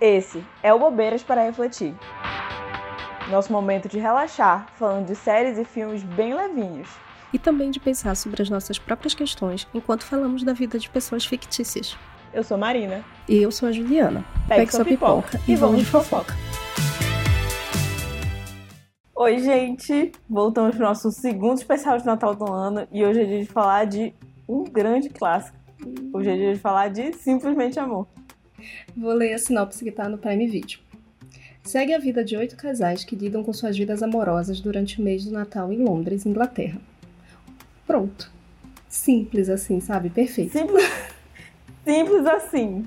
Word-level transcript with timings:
Esse 0.00 0.44
é 0.62 0.72
o 0.72 0.78
Bobeiras 0.78 1.24
para 1.24 1.42
Refletir. 1.42 1.92
Nosso 3.28 3.52
momento 3.52 3.88
de 3.88 3.98
relaxar, 3.98 4.68
falando 4.76 5.06
de 5.06 5.16
séries 5.16 5.58
e 5.58 5.64
filmes 5.64 6.04
bem 6.04 6.34
levinhos. 6.34 6.88
E 7.32 7.38
também 7.38 7.68
de 7.72 7.80
pensar 7.80 8.14
sobre 8.14 8.40
as 8.40 8.48
nossas 8.48 8.78
próprias 8.78 9.12
questões 9.12 9.66
enquanto 9.74 10.04
falamos 10.04 10.44
da 10.44 10.52
vida 10.52 10.78
de 10.78 10.88
pessoas 10.88 11.24
fictícias. 11.24 11.98
Eu 12.32 12.44
sou 12.44 12.56
Marina. 12.56 13.04
E 13.28 13.42
eu 13.42 13.50
sou 13.50 13.68
a 13.68 13.72
Juliana. 13.72 14.24
Pegue, 14.46 14.60
Pegue 14.60 14.70
sua 14.70 14.84
pipoca, 14.84 15.30
pipoca 15.32 15.50
e 15.50 15.56
vamos 15.56 15.80
de 15.80 15.86
fofoca. 15.86 16.32
Oi, 19.16 19.38
gente! 19.40 20.12
Voltamos 20.30 20.76
para 20.76 20.84
o 20.84 20.88
nosso 20.88 21.10
segundo 21.10 21.58
especial 21.58 21.98
de 21.98 22.06
Natal 22.06 22.36
do 22.36 22.48
ano 22.52 22.86
e 22.92 23.04
hoje 23.04 23.22
é 23.22 23.24
dia 23.24 23.40
de 23.40 23.46
falar 23.46 23.84
de 23.84 24.14
um 24.48 24.62
grande 24.62 25.08
clássico. 25.08 25.58
Hoje 26.14 26.30
é 26.30 26.36
dia 26.36 26.54
de 26.54 26.60
falar 26.60 26.86
de 26.86 27.12
Simplesmente 27.14 27.80
Amor. 27.80 28.06
Vou 28.96 29.12
ler 29.12 29.34
a 29.34 29.38
sinopse 29.38 29.82
que 29.82 29.90
está 29.90 30.08
no 30.08 30.18
Prime 30.18 30.46
Video. 30.46 30.78
Segue 31.62 31.92
a 31.92 31.98
vida 31.98 32.24
de 32.24 32.36
oito 32.36 32.56
casais 32.56 33.04
que 33.04 33.14
lidam 33.14 33.44
com 33.44 33.52
suas 33.52 33.76
vidas 33.76 34.02
amorosas 34.02 34.60
durante 34.60 35.00
o 35.00 35.04
mês 35.04 35.24
do 35.24 35.32
Natal 35.32 35.72
em 35.72 35.84
Londres, 35.84 36.24
Inglaterra. 36.24 36.80
Pronto. 37.86 38.30
Simples 38.88 39.48
assim, 39.50 39.80
sabe? 39.80 40.08
Perfeito. 40.08 40.52
Simples, 40.52 40.84
simples 41.84 42.26
assim. 42.26 42.86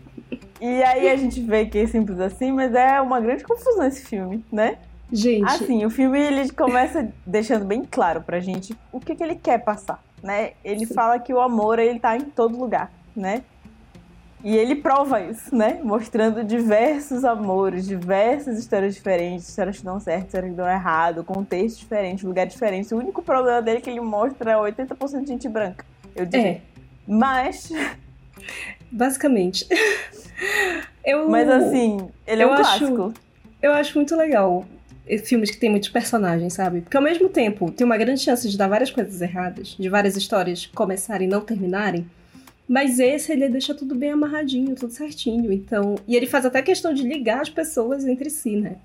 E 0.59 0.83
aí 0.83 1.09
a 1.09 1.15
gente 1.15 1.39
vê 1.41 1.65
que 1.65 1.77
é 1.77 1.87
simples 1.87 2.19
assim, 2.19 2.51
mas 2.51 2.73
é 2.73 2.99
uma 3.01 3.19
grande 3.19 3.43
confusão 3.43 3.85
esse 3.85 4.05
filme, 4.05 4.43
né? 4.51 4.77
Gente. 5.11 5.45
Assim, 5.45 5.85
o 5.85 5.89
filme 5.89 6.19
ele 6.19 6.49
começa 6.51 7.11
deixando 7.25 7.65
bem 7.65 7.83
claro 7.83 8.21
pra 8.21 8.39
gente 8.39 8.75
o 8.91 8.99
que, 8.99 9.15
que 9.15 9.23
ele 9.23 9.35
quer 9.35 9.59
passar, 9.59 10.01
né? 10.23 10.53
Ele 10.63 10.85
Sim. 10.85 10.93
fala 10.93 11.19
que 11.19 11.33
o 11.33 11.39
amor 11.39 11.79
ele 11.79 11.99
tá 11.99 12.15
em 12.15 12.21
todo 12.21 12.57
lugar, 12.57 12.91
né? 13.15 13.43
E 14.43 14.55
ele 14.55 14.75
prova 14.75 15.21
isso, 15.21 15.55
né? 15.55 15.79
Mostrando 15.83 16.43
diversos 16.43 17.23
amores, 17.23 17.85
diversas 17.85 18.57
histórias 18.57 18.95
diferentes, 18.95 19.47
histórias 19.47 19.77
que 19.77 19.83
dão 19.83 19.99
certo, 19.99 20.25
histórias 20.27 20.51
que 20.51 20.57
dão 20.57 20.67
errado, 20.67 21.23
contextos 21.23 21.79
diferentes, 21.79 22.23
lugares 22.23 22.53
diferentes. 22.53 22.91
O 22.91 22.97
único 22.97 23.21
problema 23.21 23.61
dele 23.61 23.77
é 23.77 23.81
que 23.81 23.89
ele 23.89 24.01
mostra 24.01 24.55
80% 24.57 25.21
de 25.21 25.27
gente 25.27 25.47
branca, 25.47 25.85
eu 26.15 26.25
diria. 26.25 26.47
É. 26.47 26.61
Mas. 27.07 27.71
Basicamente. 28.91 29.67
eu, 31.05 31.29
Mas 31.29 31.47
assim, 31.47 32.09
ele 32.25 32.41
é 32.41 32.47
um 32.47 32.53
acho, 32.53 32.63
clássico. 32.63 33.13
Eu 33.61 33.73
acho 33.73 33.95
muito 33.97 34.15
legal 34.15 34.65
filmes 35.19 35.51
que 35.51 35.57
tem 35.57 35.69
muitos 35.69 35.89
personagens, 35.89 36.53
sabe? 36.53 36.81
Porque 36.81 36.95
ao 36.95 37.03
mesmo 37.03 37.27
tempo 37.29 37.71
tem 37.71 37.85
uma 37.85 37.97
grande 37.97 38.21
chance 38.21 38.47
de 38.49 38.57
dar 38.57 38.67
várias 38.67 38.91
coisas 38.91 39.21
erradas, 39.21 39.75
de 39.77 39.89
várias 39.89 40.15
histórias 40.15 40.65
começarem 40.67 41.27
e 41.27 41.29
não 41.29 41.41
terminarem. 41.41 42.05
Mas 42.71 42.99
esse 42.99 43.33
ele 43.33 43.49
deixa 43.49 43.75
tudo 43.75 43.93
bem 43.93 44.11
amarradinho, 44.11 44.73
tudo 44.75 44.93
certinho. 44.93 45.51
Então, 45.51 45.95
e 46.07 46.15
ele 46.15 46.25
faz 46.25 46.45
até 46.45 46.61
questão 46.61 46.93
de 46.93 47.03
ligar 47.03 47.41
as 47.41 47.49
pessoas 47.49 48.05
entre 48.05 48.29
si, 48.29 48.55
né? 48.55 48.77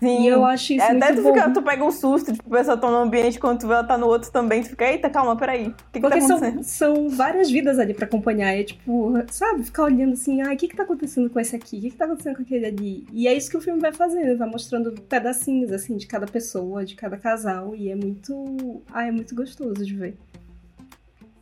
Sim. 0.00 0.24
E 0.24 0.26
eu 0.26 0.44
acho 0.44 0.72
isso 0.72 0.82
é, 0.82 0.90
muito 0.90 1.04
até 1.04 1.20
bom. 1.20 1.32
Fica, 1.32 1.50
tu 1.50 1.62
pega 1.62 1.84
um 1.84 1.92
susto, 1.92 2.32
tipo, 2.32 2.52
a 2.52 2.58
pessoa 2.58 2.76
tá 2.76 2.90
num 2.90 2.96
ambiente, 2.96 3.38
quando 3.38 3.60
tu 3.60 3.68
vê 3.68 3.74
ela 3.74 3.84
tá 3.84 3.96
no 3.96 4.08
outro 4.08 4.28
também, 4.32 4.60
tu 4.60 4.70
fica, 4.70 4.90
eita, 4.90 5.08
calma, 5.08 5.36
peraí. 5.36 5.68
O 5.68 5.70
que, 5.70 5.74
que 5.92 6.00
Porque 6.00 6.18
tá 6.18 6.26
são, 6.26 6.62
são 6.64 7.08
várias 7.08 7.48
vidas 7.48 7.78
ali 7.78 7.94
pra 7.94 8.06
acompanhar. 8.06 8.58
É 8.58 8.64
tipo, 8.64 9.12
sabe, 9.30 9.62
ficar 9.62 9.84
olhando 9.84 10.14
assim, 10.14 10.42
ah, 10.42 10.52
o 10.52 10.56
que 10.56 10.66
que 10.66 10.74
tá 10.74 10.82
acontecendo 10.82 11.30
com 11.30 11.38
esse 11.38 11.54
aqui? 11.54 11.78
O 11.78 11.80
que 11.82 11.90
que 11.90 11.96
tá 11.96 12.06
acontecendo 12.06 12.34
com 12.34 12.42
aquele 12.42 12.66
ali? 12.66 13.06
E 13.12 13.28
é 13.28 13.34
isso 13.34 13.48
que 13.48 13.56
o 13.56 13.60
filme 13.60 13.80
vai 13.80 13.92
fazendo, 13.92 14.36
vai 14.36 14.50
mostrando 14.50 15.00
pedacinhos, 15.02 15.70
assim, 15.70 15.96
de 15.96 16.08
cada 16.08 16.26
pessoa, 16.26 16.84
de 16.84 16.96
cada 16.96 17.16
casal. 17.16 17.76
E 17.76 17.88
é 17.88 17.94
muito. 17.94 18.82
Ah, 18.92 19.06
é 19.06 19.12
muito 19.12 19.32
gostoso 19.32 19.86
de 19.86 19.94
ver. 19.94 20.16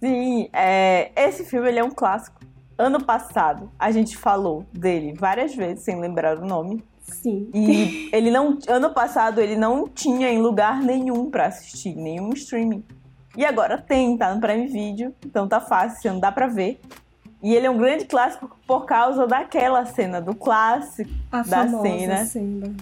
Sim, 0.00 0.48
é, 0.52 1.12
esse 1.14 1.44
filme 1.44 1.68
ele 1.68 1.78
é 1.78 1.84
um 1.84 1.90
clássico. 1.90 2.40
Ano 2.78 3.04
passado, 3.04 3.70
a 3.78 3.90
gente 3.90 4.16
falou 4.16 4.64
dele 4.72 5.12
várias 5.12 5.54
vezes, 5.54 5.84
sem 5.84 6.00
lembrar 6.00 6.38
o 6.38 6.46
nome. 6.46 6.82
Sim. 7.02 7.50
E 7.52 8.08
ele 8.12 8.30
não. 8.30 8.58
Ano 8.68 8.94
passado 8.94 9.40
ele 9.40 9.56
não 9.56 9.86
tinha 9.86 10.30
em 10.30 10.40
lugar 10.40 10.80
nenhum 10.80 11.30
para 11.30 11.46
assistir, 11.46 11.94
nenhum 11.94 12.30
streaming. 12.30 12.82
E 13.36 13.44
agora 13.44 13.78
tem, 13.78 14.16
tá 14.16 14.34
no 14.34 14.40
Prime 14.40 14.66
Video, 14.66 15.14
então 15.24 15.46
tá 15.46 15.60
fácil, 15.60 16.14
não 16.14 16.20
dá 16.20 16.32
pra 16.32 16.46
ver. 16.46 16.80
E 17.42 17.54
ele 17.54 17.66
é 17.66 17.70
um 17.70 17.78
grande 17.78 18.04
clássico 18.04 18.50
por 18.66 18.84
causa 18.84 19.26
daquela 19.26 19.84
cena, 19.86 20.20
do 20.20 20.34
clássico 20.34 21.10
A 21.30 21.42
da 21.42 21.68
cena. 21.68 22.24
cena. 22.24 22.76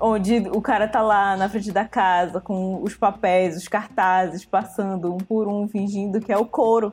Onde 0.00 0.38
o 0.52 0.60
cara 0.60 0.86
tá 0.86 1.02
lá 1.02 1.36
na 1.36 1.48
frente 1.48 1.72
da 1.72 1.84
casa 1.84 2.40
com 2.40 2.82
os 2.82 2.94
papéis, 2.94 3.56
os 3.56 3.66
cartazes 3.66 4.44
passando 4.44 5.12
um 5.12 5.18
por 5.18 5.48
um, 5.48 5.66
fingindo 5.68 6.20
que 6.20 6.32
é 6.32 6.36
o 6.36 6.46
couro. 6.46 6.92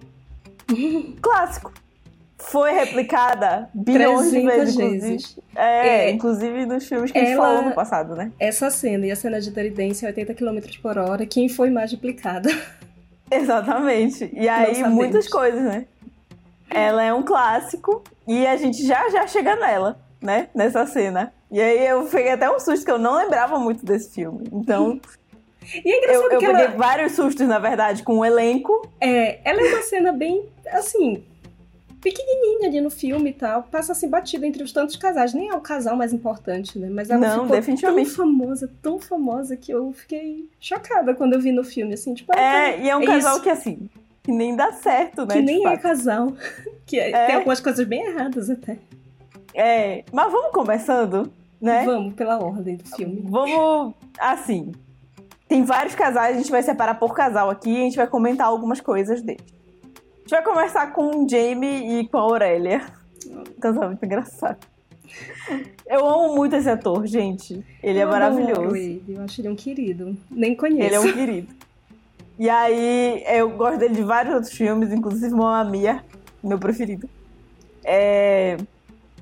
Clássico 1.21 1.71
foi 2.38 2.71
replicada 2.71 3.69
bilhões 3.73 4.31
de 4.31 4.41
vezes, 4.41 4.75
vezes. 4.75 5.39
É, 5.55 5.88
é, 5.88 6.11
inclusive 6.11 6.66
nos 6.66 6.88
filmes 6.88 7.11
que 7.11 7.17
ela, 7.17 7.25
a 7.25 7.29
gente 7.29 7.38
falou 7.38 7.61
no 7.63 7.75
passado, 7.75 8.16
né? 8.16 8.31
Essa 8.39 8.69
cena 8.69 9.05
e 9.05 9.11
a 9.11 9.16
cena 9.16 9.39
de 9.39 9.51
Daredence 9.51 10.05
a 10.05 10.09
80 10.09 10.33
km 10.33 10.59
por 10.81 10.97
hora, 10.97 11.25
quem 11.25 11.47
foi 11.47 11.69
mais 11.69 11.91
replicada? 11.91 12.49
Exatamente. 13.31 14.29
E 14.33 14.47
aí, 14.47 14.83
muitas 14.83 15.27
coisas, 15.27 15.61
né? 15.61 15.85
Ela 16.69 17.03
é 17.03 17.13
um 17.13 17.23
clássico 17.23 18.03
e 18.27 18.45
a 18.45 18.55
gente 18.57 18.85
já 18.85 19.09
já 19.09 19.25
chega 19.27 19.55
nela, 19.55 19.99
né? 20.21 20.49
Nessa 20.53 20.85
cena. 20.85 21.33
E 21.51 21.61
aí 21.61 21.87
eu 21.87 22.05
peguei 22.05 22.31
até 22.31 22.49
um 22.49 22.59
susto 22.59 22.85
que 22.85 22.91
eu 22.91 22.99
não 22.99 23.15
lembrava 23.17 23.57
muito 23.59 23.85
desse 23.85 24.13
filme. 24.13 24.47
Então. 24.51 24.99
E 25.83 25.91
é 25.91 25.97
engraçado 25.97 26.25
eu, 26.25 26.31
eu 26.31 26.39
que 26.39 26.45
peguei 26.45 26.65
ela... 26.65 26.77
vários 26.77 27.13
sustos, 27.13 27.47
na 27.47 27.59
verdade, 27.59 28.03
com 28.03 28.19
o 28.19 28.25
elenco. 28.25 28.87
É, 28.99 29.39
ela 29.43 29.61
é 29.61 29.73
uma 29.73 29.81
cena 29.81 30.11
bem, 30.11 30.47
assim, 30.67 31.23
pequenininha 32.05 32.67
ali 32.67 32.81
no 32.81 32.91
filme 32.91 33.31
e 33.31 33.33
tal, 33.33 33.63
passa 33.63 33.93
assim 33.93 34.07
batida 34.07 34.45
entre 34.45 34.61
os 34.61 34.71
tantos 34.71 34.95
casais. 34.95 35.33
Nem 35.33 35.49
é 35.49 35.55
o 35.55 35.61
casal 35.61 35.95
mais 35.95 36.13
importante, 36.13 36.77
né? 36.77 36.87
Mas 36.87 37.09
ela 37.09 37.19
Não, 37.19 37.43
ficou 37.43 37.55
definitivamente. 37.55 38.15
tão 38.15 38.15
famosa, 38.15 38.71
tão 38.81 38.99
famosa 38.99 39.57
que 39.57 39.71
eu 39.71 39.91
fiquei 39.91 40.47
chocada 40.59 41.15
quando 41.15 41.33
eu 41.33 41.41
vi 41.41 41.51
no 41.51 41.63
filme, 41.63 41.95
assim, 41.95 42.13
tipo... 42.13 42.31
É, 42.37 42.79
e 42.79 42.89
é 42.89 42.95
um 42.95 43.01
é 43.01 43.05
casal 43.07 43.33
isso. 43.33 43.43
que, 43.43 43.49
assim, 43.49 43.89
que 44.21 44.31
nem 44.31 44.55
dá 44.55 44.71
certo, 44.71 45.25
né? 45.25 45.35
Que 45.35 45.41
nem 45.41 45.63
fato. 45.63 45.73
é 45.73 45.77
casal. 45.77 46.33
Que 46.85 46.99
é, 46.99 47.09
é. 47.09 47.25
tem 47.25 47.35
algumas 47.37 47.59
coisas 47.59 47.83
bem 47.87 48.05
erradas 48.05 48.47
até. 48.47 48.77
É, 49.55 50.03
mas 50.11 50.31
vamos 50.31 50.51
começando, 50.51 51.31
né? 51.61 51.85
Vamos, 51.85 52.13
pela 52.13 52.38
ordem 52.38 52.75
do 52.75 52.88
filme. 52.95 53.23
Vamos, 53.25 53.93
assim... 54.19 54.71
Tem 55.47 55.63
vários 55.63 55.93
casais, 55.93 56.35
a 56.35 56.39
gente 56.39 56.51
vai 56.51 56.63
separar 56.63 56.95
por 56.95 57.13
casal 57.13 57.51
aqui 57.51 57.69
e 57.69 57.77
a 57.77 57.81
gente 57.81 57.97
vai 57.97 58.07
comentar 58.07 58.47
algumas 58.47 58.81
coisas 58.81 59.21
deles. 59.21 59.45
A 59.83 60.19
gente 60.19 60.31
vai 60.31 60.43
começar 60.43 60.88
com 60.91 61.23
o 61.23 61.29
Jamie 61.29 61.99
e 61.99 62.07
com 62.07 62.17
a 62.17 62.21
Aurélia. 62.21 62.81
Casal 63.61 63.89
muito 63.89 64.03
engraçado. 64.03 64.57
Eu 65.85 66.03
amo 66.03 66.35
muito 66.35 66.55
esse 66.55 66.67
ator, 66.67 67.05
gente. 67.05 67.63
Ele 67.83 67.99
é 67.99 68.03
eu 68.03 68.07
é 68.07 68.11
maravilhoso. 68.11 68.75
Ele. 68.75 69.03
Eu 69.07 69.22
acho 69.22 69.39
ele 69.39 69.49
um 69.49 69.55
querido. 69.55 70.17
Nem 70.31 70.55
conheço. 70.55 70.83
Ele 70.83 70.95
é 70.95 70.99
um 70.99 71.13
querido. 71.13 71.53
E 72.39 72.49
aí, 72.49 73.23
eu 73.27 73.49
gosto 73.51 73.77
dele 73.77 73.93
de 73.93 74.03
vários 74.03 74.33
outros 74.33 74.51
filmes, 74.51 74.91
inclusive 74.91 75.33
Mamma 75.33 75.63
Mia, 75.63 76.03
meu 76.43 76.57
preferido. 76.57 77.07
É... 77.83 78.57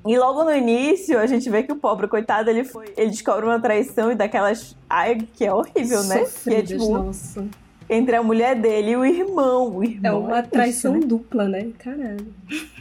E 0.06 0.18
logo 0.18 0.44
no 0.44 0.52
início, 0.52 1.18
a 1.18 1.26
gente 1.26 1.50
vê 1.50 1.64
que 1.64 1.72
o 1.72 1.78
pobre, 1.78 2.08
coitado, 2.08 2.50
ele 2.50 2.64
foi. 2.64 2.94
Ele 2.98 3.10
descobre 3.10 3.46
uma 3.46 3.60
traição 3.60 4.12
e 4.12 4.16
daquelas. 4.16 4.76
Ai, 4.90 5.18
que 5.34 5.46
é 5.46 5.54
horrível, 5.54 6.04
né? 6.04 6.26
Sofridas, 6.26 6.68
que 6.68 6.74
é 6.74 6.78
tipo. 6.78 6.92
Nossa 6.92 7.46
entre 7.90 8.16
a 8.16 8.24
mulher 8.24 8.56
dele 8.56 8.92
e 8.92 8.96
o 8.96 9.06
irmão. 9.06 9.78
O 9.78 9.84
irmão 9.84 10.24
é 10.24 10.28
uma 10.28 10.40
é 10.40 10.42
traição 10.42 10.94
isso, 10.94 11.02
né? 11.02 11.08
dupla, 11.08 11.48
né? 11.48 11.72
Caralho. 11.78 12.34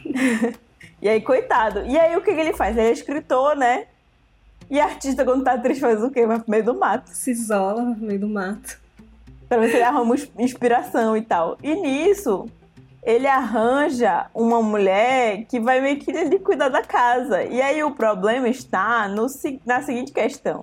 e 1.00 1.08
aí, 1.08 1.20
coitado. 1.20 1.84
E 1.86 1.98
aí, 1.98 2.16
o 2.16 2.22
que, 2.22 2.34
que 2.34 2.40
ele 2.40 2.52
faz? 2.52 2.76
Ele 2.76 2.88
é 2.88 2.92
escritor, 2.92 3.56
né? 3.56 3.86
E 4.70 4.80
artista, 4.80 5.24
quando 5.24 5.44
tá 5.44 5.58
triste, 5.58 5.80
faz 5.80 6.02
o 6.02 6.10
quê? 6.10 6.26
Vai 6.26 6.38
pro 6.38 6.50
meio 6.50 6.64
do 6.64 6.74
mato. 6.74 7.10
Se 7.10 7.30
isola 7.30 7.82
no 7.82 7.96
meio 7.96 8.20
do 8.20 8.28
mato. 8.28 8.80
Pra 9.48 9.58
ver 9.58 9.68
se 9.68 9.76
ele 9.76 9.84
arruma 9.84 10.16
inspiração 10.38 11.16
e 11.16 11.22
tal. 11.22 11.58
E 11.62 11.74
nisso, 11.74 12.46
ele 13.02 13.26
arranja 13.26 14.26
uma 14.32 14.62
mulher 14.62 15.44
que 15.46 15.58
vai 15.58 15.80
meio 15.80 15.98
que 15.98 16.10
ele 16.10 16.38
cuidar 16.38 16.68
da 16.68 16.82
casa. 16.82 17.42
E 17.42 17.60
aí 17.60 17.82
o 17.82 17.90
problema 17.90 18.48
está 18.48 19.08
no, 19.08 19.26
na 19.66 19.82
seguinte 19.82 20.12
questão. 20.12 20.62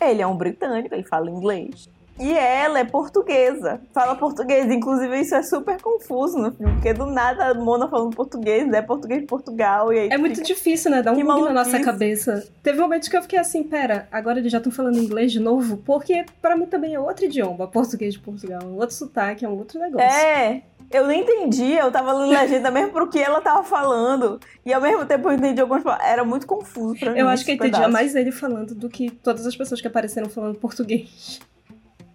Ele 0.00 0.22
é 0.22 0.26
um 0.26 0.36
britânico, 0.36 0.94
ele 0.94 1.02
fala 1.02 1.28
inglês. 1.28 1.88
E 2.18 2.34
ela 2.36 2.78
é 2.80 2.84
portuguesa, 2.84 3.80
fala 3.94 4.14
português. 4.14 4.70
Inclusive, 4.70 5.18
isso 5.18 5.34
é 5.34 5.42
super 5.42 5.80
confuso 5.80 6.38
no 6.38 6.52
filme, 6.52 6.74
porque 6.74 6.92
do 6.92 7.06
nada 7.06 7.46
a 7.46 7.54
Mona 7.54 7.88
falando 7.88 8.14
português, 8.14 8.70
é 8.74 8.82
português 8.82 9.22
de 9.22 9.26
Portugal. 9.26 9.90
E 9.90 10.08
é 10.08 10.18
muito 10.18 10.36
fica... 10.36 10.46
difícil, 10.46 10.90
né? 10.90 11.02
Dá 11.02 11.12
um 11.12 11.24
bug 11.24 11.44
na 11.44 11.52
nossa 11.52 11.80
cabeça. 11.80 12.46
Teve 12.62 12.78
um 12.78 12.82
momento 12.82 13.08
que 13.08 13.16
eu 13.16 13.22
fiquei 13.22 13.38
assim, 13.38 13.62
pera, 13.62 14.06
agora 14.12 14.38
eles 14.38 14.52
já 14.52 14.58
estão 14.58 14.70
falando 14.70 14.98
inglês 14.98 15.32
de 15.32 15.40
novo? 15.40 15.78
Porque 15.78 16.26
para 16.42 16.54
mim 16.56 16.66
também 16.66 16.94
é 16.94 17.00
outro 17.00 17.24
idioma, 17.24 17.66
português 17.66 18.12
de 18.12 18.20
Portugal. 18.20 18.60
Um 18.64 18.76
outro 18.76 18.94
sotaque, 18.94 19.46
é 19.46 19.48
um 19.48 19.56
outro 19.56 19.80
negócio. 19.80 20.06
É, 20.06 20.62
eu 20.90 21.04
não 21.04 21.12
entendi, 21.12 21.72
eu 21.72 21.90
tava 21.92 22.12
lendo 22.12 22.30
legenda 22.30 22.70
mesmo 22.70 22.90
pro 22.90 23.08
que 23.08 23.18
ela 23.20 23.40
tava 23.40 23.62
falando. 23.62 24.40
E 24.66 24.72
ao 24.72 24.80
mesmo 24.80 25.06
tempo 25.06 25.28
eu 25.28 25.34
entendi 25.34 25.60
algumas 25.60 25.84
palavras. 25.84 26.08
Era 26.08 26.24
muito 26.24 26.46
confuso 26.46 26.98
pra 26.98 27.12
mim. 27.12 27.18
Eu 27.20 27.28
acho 27.28 27.44
que 27.44 27.52
eu 27.52 27.54
entendia 27.54 27.88
mais 27.88 28.16
ele 28.16 28.32
falando 28.32 28.74
do 28.74 28.88
que 28.88 29.08
todas 29.08 29.46
as 29.46 29.54
pessoas 29.54 29.80
que 29.80 29.86
apareceram 29.86 30.28
falando 30.28 30.58
português. 30.58 31.38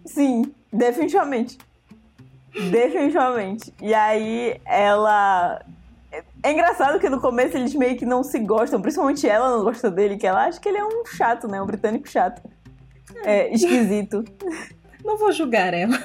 Sim, 0.04 0.52
definitivamente. 0.70 1.56
Definitivamente. 2.70 3.72
E 3.80 3.94
aí 3.94 4.60
ela. 4.66 5.62
É 6.42 6.52
engraçado 6.52 6.98
que 6.98 7.08
no 7.08 7.20
começo 7.20 7.56
eles 7.56 7.74
meio 7.74 7.96
que 7.96 8.04
não 8.04 8.22
se 8.22 8.38
gostam, 8.38 8.80
principalmente 8.80 9.26
ela 9.28 9.50
não 9.50 9.64
gosta 9.64 9.90
dele, 9.90 10.16
que 10.16 10.26
ela 10.26 10.44
acha 10.44 10.60
que 10.60 10.68
ele 10.68 10.78
é 10.78 10.84
um 10.84 11.04
chato, 11.04 11.48
né? 11.48 11.60
Um 11.60 11.66
britânico 11.66 12.08
chato. 12.08 12.42
É, 13.24 13.52
esquisito. 13.52 14.22
Não 15.04 15.16
vou 15.16 15.32
julgar 15.32 15.72
ela. 15.72 15.98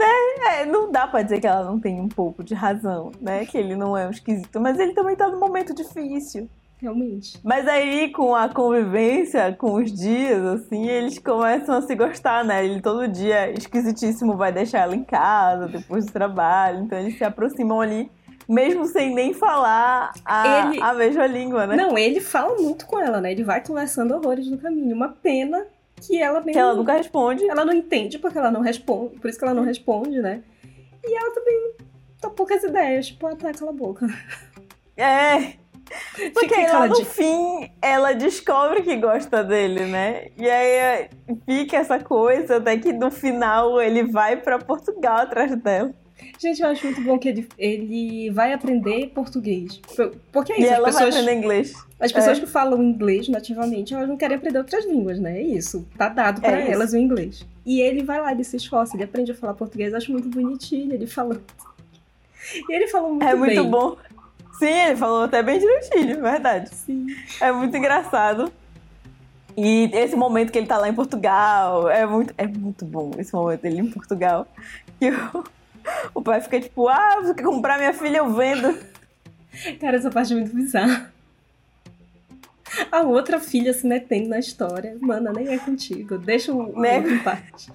É, 0.00 0.66
não 0.66 0.90
dá 0.90 1.06
pra 1.06 1.22
dizer 1.22 1.40
que 1.40 1.46
ela 1.46 1.64
não 1.64 1.78
tem 1.78 2.00
um 2.00 2.08
pouco 2.08 2.42
de 2.42 2.54
razão, 2.54 3.12
né? 3.20 3.44
Que 3.46 3.56
ele 3.58 3.76
não 3.76 3.96
é 3.96 4.06
um 4.06 4.10
esquisito, 4.10 4.60
mas 4.60 4.78
ele 4.78 4.92
também 4.92 5.16
tá 5.16 5.28
num 5.28 5.38
momento 5.40 5.74
difícil. 5.74 6.48
Realmente. 6.80 7.38
Mas 7.42 7.66
aí, 7.66 8.10
com 8.10 8.34
a 8.34 8.48
convivência, 8.48 9.54
com 9.58 9.74
os 9.74 9.90
dias, 9.92 10.44
assim, 10.44 10.86
eles 10.86 11.18
começam 11.18 11.76
a 11.76 11.82
se 11.82 11.94
gostar, 11.94 12.44
né? 12.44 12.64
Ele 12.64 12.80
todo 12.82 13.08
dia, 13.08 13.50
esquisitíssimo, 13.52 14.36
vai 14.36 14.52
deixar 14.52 14.80
ela 14.80 14.94
em 14.94 15.04
casa, 15.04 15.66
depois 15.68 16.04
do 16.04 16.12
trabalho. 16.12 16.80
Então 16.80 16.98
eles 16.98 17.16
se 17.16 17.24
aproximam 17.24 17.80
ali, 17.80 18.10
mesmo 18.46 18.84
sem 18.86 19.14
nem 19.14 19.32
falar 19.32 20.12
a, 20.26 20.68
Ele- 20.72 20.82
a 20.82 20.92
mesma 20.92 21.26
língua, 21.26 21.66
né? 21.66 21.76
Não, 21.76 21.96
ele 21.96 22.20
fala 22.20 22.54
muito 22.60 22.84
com 22.86 23.00
ela, 23.00 23.18
né? 23.20 23.32
Ele 23.32 23.44
vai 23.44 23.62
conversando 23.64 24.14
horrores 24.14 24.46
no 24.50 24.58
caminho. 24.58 24.94
Uma 24.94 25.08
pena 25.08 25.64
que 26.06 26.20
ela 26.20 26.40
nem. 26.40 26.52
Que 26.52 26.58
ela 26.58 26.74
nunca 26.74 26.92
responde. 26.92 27.48
ela 27.48 27.64
não 27.64 27.72
entende 27.72 28.18
porque 28.18 28.38
ela 28.38 28.50
não 28.50 28.60
responde. 28.60 29.18
Por 29.18 29.28
isso 29.28 29.38
que 29.38 29.44
ela 29.44 29.54
não 29.54 29.64
responde, 29.64 30.20
né? 30.20 30.42
E 31.04 31.16
ela 31.16 31.34
também 31.34 31.74
tá 32.20 32.30
poucas 32.30 32.62
ideias. 32.62 33.08
Tipo, 33.08 33.26
ah, 33.26 33.36
tá, 33.36 33.52
cala 33.52 33.70
a 33.70 33.74
boca. 33.74 34.06
É. 34.96 35.54
Porque 36.32 36.54
aí, 36.54 36.66
lá 36.66 36.86
no 36.86 37.04
fim 37.04 37.70
ela 37.82 38.12
descobre 38.12 38.82
que 38.82 38.96
gosta 38.96 39.44
dele, 39.44 39.84
né? 39.86 40.28
E 40.36 40.48
aí 40.48 40.70
é, 40.70 41.10
fica 41.44 41.76
essa 41.76 41.98
coisa 41.98 42.56
até 42.56 42.78
que 42.78 42.92
no 42.92 43.10
final 43.10 43.80
ele 43.80 44.04
vai 44.04 44.36
pra 44.36 44.58
Portugal 44.58 45.18
atrás 45.18 45.54
dela. 45.56 45.92
Gente, 46.38 46.62
eu 46.62 46.68
acho 46.68 46.84
muito 46.86 47.00
bom 47.02 47.18
que 47.18 47.28
ele, 47.28 47.48
ele 47.58 48.30
vai 48.30 48.52
aprender 48.52 49.08
português. 49.08 49.78
Por- 49.78 50.14
Porque 50.32 50.52
é 50.52 50.58
E 50.60 50.62
isso, 50.62 50.72
ela 50.72 50.88
as 50.88 50.94
vai 50.94 51.04
pessoas, 51.04 51.22
aprender 51.24 51.38
inglês. 51.40 51.74
as 52.00 52.12
pessoas 52.12 52.38
É. 52.38 52.40
que 52.40 52.46
falam 52.46 52.82
inglês 52.82 53.28
nativamente, 53.28 53.92
elas 53.94 54.08
não 54.08 54.16
querem 54.16 54.36
aprender 54.36 54.58
outras 54.58 54.86
línguas, 54.86 55.18
né? 55.18 55.38
É 55.38 55.42
isso. 55.42 55.86
Tá 55.98 56.08
dado 56.08 56.40
pra 56.40 56.52
É 56.58 56.62
isso. 56.62 56.72
elas 56.72 56.92
o 56.92 56.96
inglês. 56.98 57.44
E 57.66 57.80
ele 57.80 58.02
vai 58.02 58.20
lá, 58.20 58.30
ele 58.32 58.44
se 58.44 58.56
esforça, 58.56 58.96
ele 58.96 59.04
aprende 59.04 59.32
a 59.32 59.34
falar 59.34 59.54
português, 59.54 59.90
eu 59.92 59.98
acho 59.98 60.12
muito 60.12 60.28
bonitinho, 60.28 60.92
ele 60.94 61.06
fala. 61.06 61.40
E 62.68 62.72
ele 62.74 62.86
falou 62.88 63.10
muito 63.10 63.24
É 63.24 63.30
bem. 63.30 63.38
muito 63.38 63.64
bom. 63.64 63.96
Sim, 64.58 64.66
ele 64.68 64.96
falou 64.96 65.22
até 65.24 65.42
bem 65.42 65.58
direitinho, 65.58 66.20
verdade. 66.22 66.68
Sim. 66.74 67.06
É 67.40 67.50
muito 67.50 67.76
engraçado. 67.76 68.52
E 69.56 69.90
esse 69.92 70.14
momento 70.16 70.50
que 70.52 70.58
ele 70.58 70.66
tá 70.66 70.78
lá 70.78 70.88
em 70.88 70.94
Portugal, 70.94 71.88
é 71.88 72.06
muito, 72.06 72.34
é 72.38 72.46
muito 72.46 72.84
bom 72.84 73.10
esse 73.18 73.32
momento 73.34 73.60
dele 73.62 73.80
em 73.80 73.90
Portugal. 73.90 74.46
Que 75.00 75.10
o, 75.10 75.44
o 76.14 76.22
pai 76.22 76.40
fica 76.40 76.60
tipo, 76.60 76.88
ah, 76.88 77.16
você 77.22 77.34
quer 77.34 77.42
comprar 77.44 77.78
minha 77.78 77.92
filha, 77.92 78.18
eu 78.18 78.32
vendo. 78.32 78.76
Cara, 79.80 79.96
essa 79.96 80.10
parte 80.10 80.32
é 80.32 80.36
muito 80.36 80.54
bizarra. 80.54 81.12
A 82.90 83.02
outra 83.02 83.38
filha 83.38 83.72
se 83.72 83.86
metendo 83.86 84.28
na 84.28 84.38
história. 84.38 84.96
Mana, 85.00 85.32
nem 85.32 85.48
é 85.48 85.58
contigo. 85.58 86.18
Deixa 86.18 86.52
o 86.52 86.80
Né? 86.80 86.96
outro 86.98 87.14
em 87.14 87.18
parte. 87.20 87.70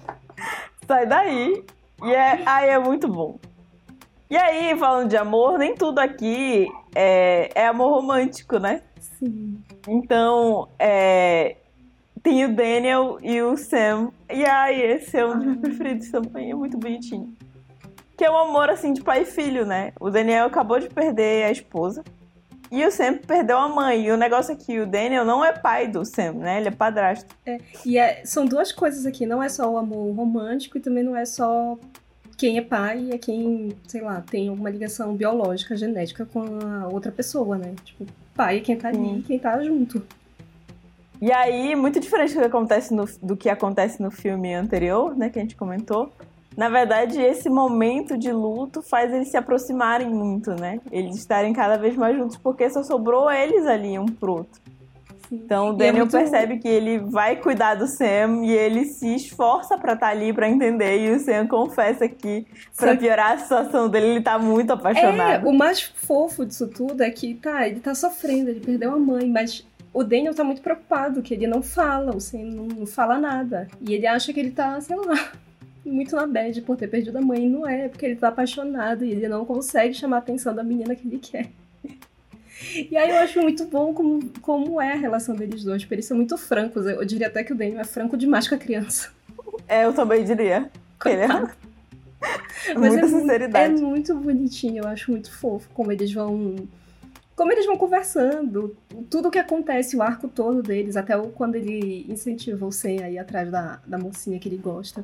Sai 0.86 1.06
daí. 1.06 1.64
E 2.02 2.12
é, 2.12 2.42
aí 2.44 2.68
é 2.68 2.78
muito 2.78 3.08
bom. 3.08 3.38
E 4.28 4.36
aí, 4.36 4.76
falando 4.78 5.08
de 5.08 5.16
amor, 5.16 5.58
nem 5.58 5.74
tudo 5.74 5.98
aqui 5.98 6.68
é, 6.94 7.50
é 7.54 7.66
amor 7.66 8.00
romântico, 8.00 8.58
né? 8.58 8.82
Sim. 9.18 9.58
Então, 9.88 10.68
é, 10.78 11.56
tem 12.22 12.44
o 12.44 12.54
Daniel 12.54 13.18
e 13.22 13.40
o 13.42 13.56
Sam. 13.56 14.12
E 14.32 14.44
ai, 14.44 14.80
esse 14.82 15.16
é 15.16 15.26
um 15.26 15.36
dos 15.36 15.44
meus 15.46 15.56
Ah. 15.56 15.60
preferidos 15.62 16.10
também, 16.10 16.50
é 16.50 16.54
muito 16.54 16.78
bonitinho. 16.78 17.34
Que 18.20 18.26
é 18.26 18.30
um 18.30 18.36
amor 18.36 18.68
assim 18.68 18.92
de 18.92 19.00
pai 19.00 19.22
e 19.22 19.24
filho, 19.24 19.64
né? 19.64 19.94
O 19.98 20.10
Daniel 20.10 20.44
acabou 20.44 20.78
de 20.78 20.90
perder 20.90 21.46
a 21.46 21.50
esposa. 21.50 22.04
E 22.70 22.84
o 22.84 22.90
Sam 22.90 23.16
perdeu 23.16 23.56
a 23.56 23.66
mãe. 23.66 24.04
E 24.04 24.12
o 24.12 24.16
negócio 24.18 24.52
é 24.52 24.56
que 24.56 24.78
o 24.78 24.86
Daniel 24.86 25.24
não 25.24 25.42
é 25.42 25.54
pai 25.54 25.88
do 25.88 26.04
Sam, 26.04 26.32
né? 26.32 26.58
Ele 26.58 26.68
é 26.68 26.70
padrasto. 26.70 27.34
E 27.82 27.96
é- 27.96 28.20
são 28.26 28.44
duas 28.44 28.72
coisas 28.72 29.06
aqui. 29.06 29.24
Não 29.24 29.42
é 29.42 29.48
só 29.48 29.72
o 29.72 29.78
amor 29.78 30.14
romântico 30.14 30.76
e 30.76 30.82
também 30.82 31.02
não 31.02 31.16
é 31.16 31.24
só 31.24 31.78
quem 32.36 32.58
é 32.58 32.60
pai, 32.60 33.08
é 33.10 33.16
quem, 33.16 33.74
sei 33.88 34.02
lá, 34.02 34.22
tem 34.30 34.50
alguma 34.50 34.68
ligação 34.68 35.14
biológica, 35.14 35.74
genética 35.74 36.26
com 36.26 36.42
a 36.62 36.88
outra 36.88 37.10
pessoa, 37.10 37.56
né? 37.56 37.74
Tipo, 37.82 38.04
pai 38.34 38.58
é 38.58 38.60
quem 38.60 38.76
tá 38.76 38.88
ali, 38.88 38.98
Sim. 38.98 39.24
quem 39.26 39.38
tá 39.38 39.58
junto. 39.64 40.02
E 41.22 41.32
aí, 41.32 41.74
muito 41.74 41.98
diferente 41.98 42.34
do 42.34 42.40
que 42.40 42.46
acontece 42.46 42.92
no, 42.92 43.06
do 43.22 43.34
que 43.34 43.48
acontece 43.48 44.02
no 44.02 44.10
filme 44.10 44.52
anterior, 44.52 45.16
né? 45.16 45.30
Que 45.30 45.38
a 45.38 45.42
gente 45.42 45.56
comentou. 45.56 46.12
Na 46.56 46.68
verdade, 46.68 47.20
esse 47.20 47.48
momento 47.48 48.18
de 48.18 48.32
luto 48.32 48.82
faz 48.82 49.12
eles 49.12 49.28
se 49.28 49.36
aproximarem 49.36 50.08
muito, 50.10 50.50
né? 50.52 50.80
Eles 50.90 51.16
estarem 51.16 51.52
cada 51.52 51.76
vez 51.78 51.96
mais 51.96 52.16
juntos, 52.16 52.36
porque 52.36 52.68
só 52.68 52.82
sobrou 52.82 53.30
eles 53.30 53.66
ali, 53.66 53.98
um 53.98 54.06
pro 54.06 54.32
outro. 54.38 54.60
Então 55.32 55.70
o 55.70 55.74
é 55.74 55.76
Daniel 55.76 56.06
muito- 56.06 56.10
percebe 56.10 56.58
que 56.58 56.66
ele 56.66 56.98
vai 56.98 57.36
cuidar 57.36 57.76
do 57.76 57.86
Sam 57.86 58.44
e 58.44 58.50
ele 58.50 58.84
se 58.84 59.14
esforça 59.14 59.78
pra 59.78 59.92
estar 59.92 60.08
ali 60.08 60.32
pra 60.32 60.48
entender. 60.48 60.98
E 60.98 61.10
o 61.14 61.20
Sam 61.20 61.46
confessa 61.46 62.08
que, 62.08 62.44
que- 62.76 62.96
piorar 62.98 63.32
a 63.34 63.38
situação 63.38 63.88
dele, 63.88 64.06
ele 64.06 64.20
tá 64.20 64.36
muito 64.40 64.70
É, 64.70 64.74
apaixonado. 64.74 65.48
o 65.48 65.52
mais 65.56 65.80
fofo 65.82 66.44
disso 66.44 66.66
tudo 66.66 67.00
é 67.04 67.10
que, 67.10 67.34
tá, 67.34 67.66
ele 67.68 67.78
tá 67.78 67.94
sofrendo, 67.94 68.50
ele 68.50 68.58
perdeu 68.58 68.92
a 68.92 68.98
mãe, 68.98 69.28
mas 69.30 69.64
o 69.94 70.02
Daniel 70.02 70.34
tá 70.34 70.42
muito 70.42 70.62
preocupado, 70.62 71.22
que 71.22 71.32
ele 71.32 71.46
não 71.46 71.62
fala, 71.62 72.14
o 72.14 72.20
Sam 72.20 72.38
não, 72.46 72.64
não 72.66 72.86
fala 72.86 73.16
nada. 73.16 73.68
E 73.80 73.94
ele 73.94 74.08
acha 74.08 74.32
que 74.32 74.40
ele 74.40 74.50
tá, 74.50 74.80
sei 74.80 74.96
lá, 74.96 75.30
muito 75.84 76.14
na 76.16 76.26
bad 76.26 76.60
por 76.62 76.76
ter 76.76 76.88
perdido 76.88 77.16
a 77.18 77.20
mãe. 77.20 77.48
Não 77.48 77.66
é, 77.66 77.88
porque 77.88 78.04
ele 78.06 78.16
tá 78.16 78.28
apaixonado 78.28 79.04
e 79.04 79.10
ele 79.12 79.28
não 79.28 79.44
consegue 79.44 79.94
chamar 79.94 80.16
a 80.16 80.18
atenção 80.20 80.54
da 80.54 80.62
menina 80.62 80.94
que 80.94 81.06
ele 81.06 81.18
quer. 81.18 81.50
E 82.90 82.94
aí 82.96 83.08
eu 83.10 83.16
acho 83.16 83.40
muito 83.40 83.64
bom 83.64 83.94
como, 83.94 84.20
como 84.42 84.80
é 84.80 84.92
a 84.92 84.96
relação 84.96 85.34
deles 85.34 85.64
dois, 85.64 85.82
porque 85.82 85.94
eles 85.94 86.04
são 86.06 86.16
muito 86.16 86.36
francos. 86.36 86.86
Eu 86.86 87.04
diria 87.04 87.28
até 87.28 87.42
que 87.42 87.52
o 87.52 87.56
Daniel 87.56 87.80
é 87.80 87.84
franco 87.84 88.16
demais 88.16 88.46
com 88.46 88.54
a 88.54 88.58
criança. 88.58 89.10
É, 89.66 89.84
eu 89.86 89.92
também 89.94 90.24
diria. 90.24 90.70
Ele 91.06 91.22
é. 91.22 91.28
Mas 92.76 92.92
muita 92.92 93.06
é, 93.06 93.08
mu- 93.08 93.16
é 93.16 93.20
sinceridade. 93.20 93.82
muito 93.82 94.14
bonitinho, 94.14 94.84
eu 94.84 94.88
acho 94.88 95.10
muito 95.10 95.32
fofo 95.32 95.70
como 95.72 95.90
eles 95.90 96.12
vão. 96.12 96.56
Como 97.34 97.50
eles 97.50 97.64
vão 97.64 97.78
conversando, 97.78 98.76
tudo 99.08 99.30
que 99.30 99.38
acontece, 99.38 99.96
o 99.96 100.02
arco 100.02 100.28
todo 100.28 100.62
deles, 100.62 100.94
até 100.98 101.16
o, 101.16 101.28
quando 101.28 101.54
ele 101.54 102.04
incentiva 102.06 102.66
o 102.66 102.70
Sen 102.70 103.02
aí 103.02 103.18
atrás 103.18 103.50
da, 103.50 103.80
da 103.86 103.96
mocinha 103.96 104.38
que 104.38 104.46
ele 104.46 104.58
gosta. 104.58 105.02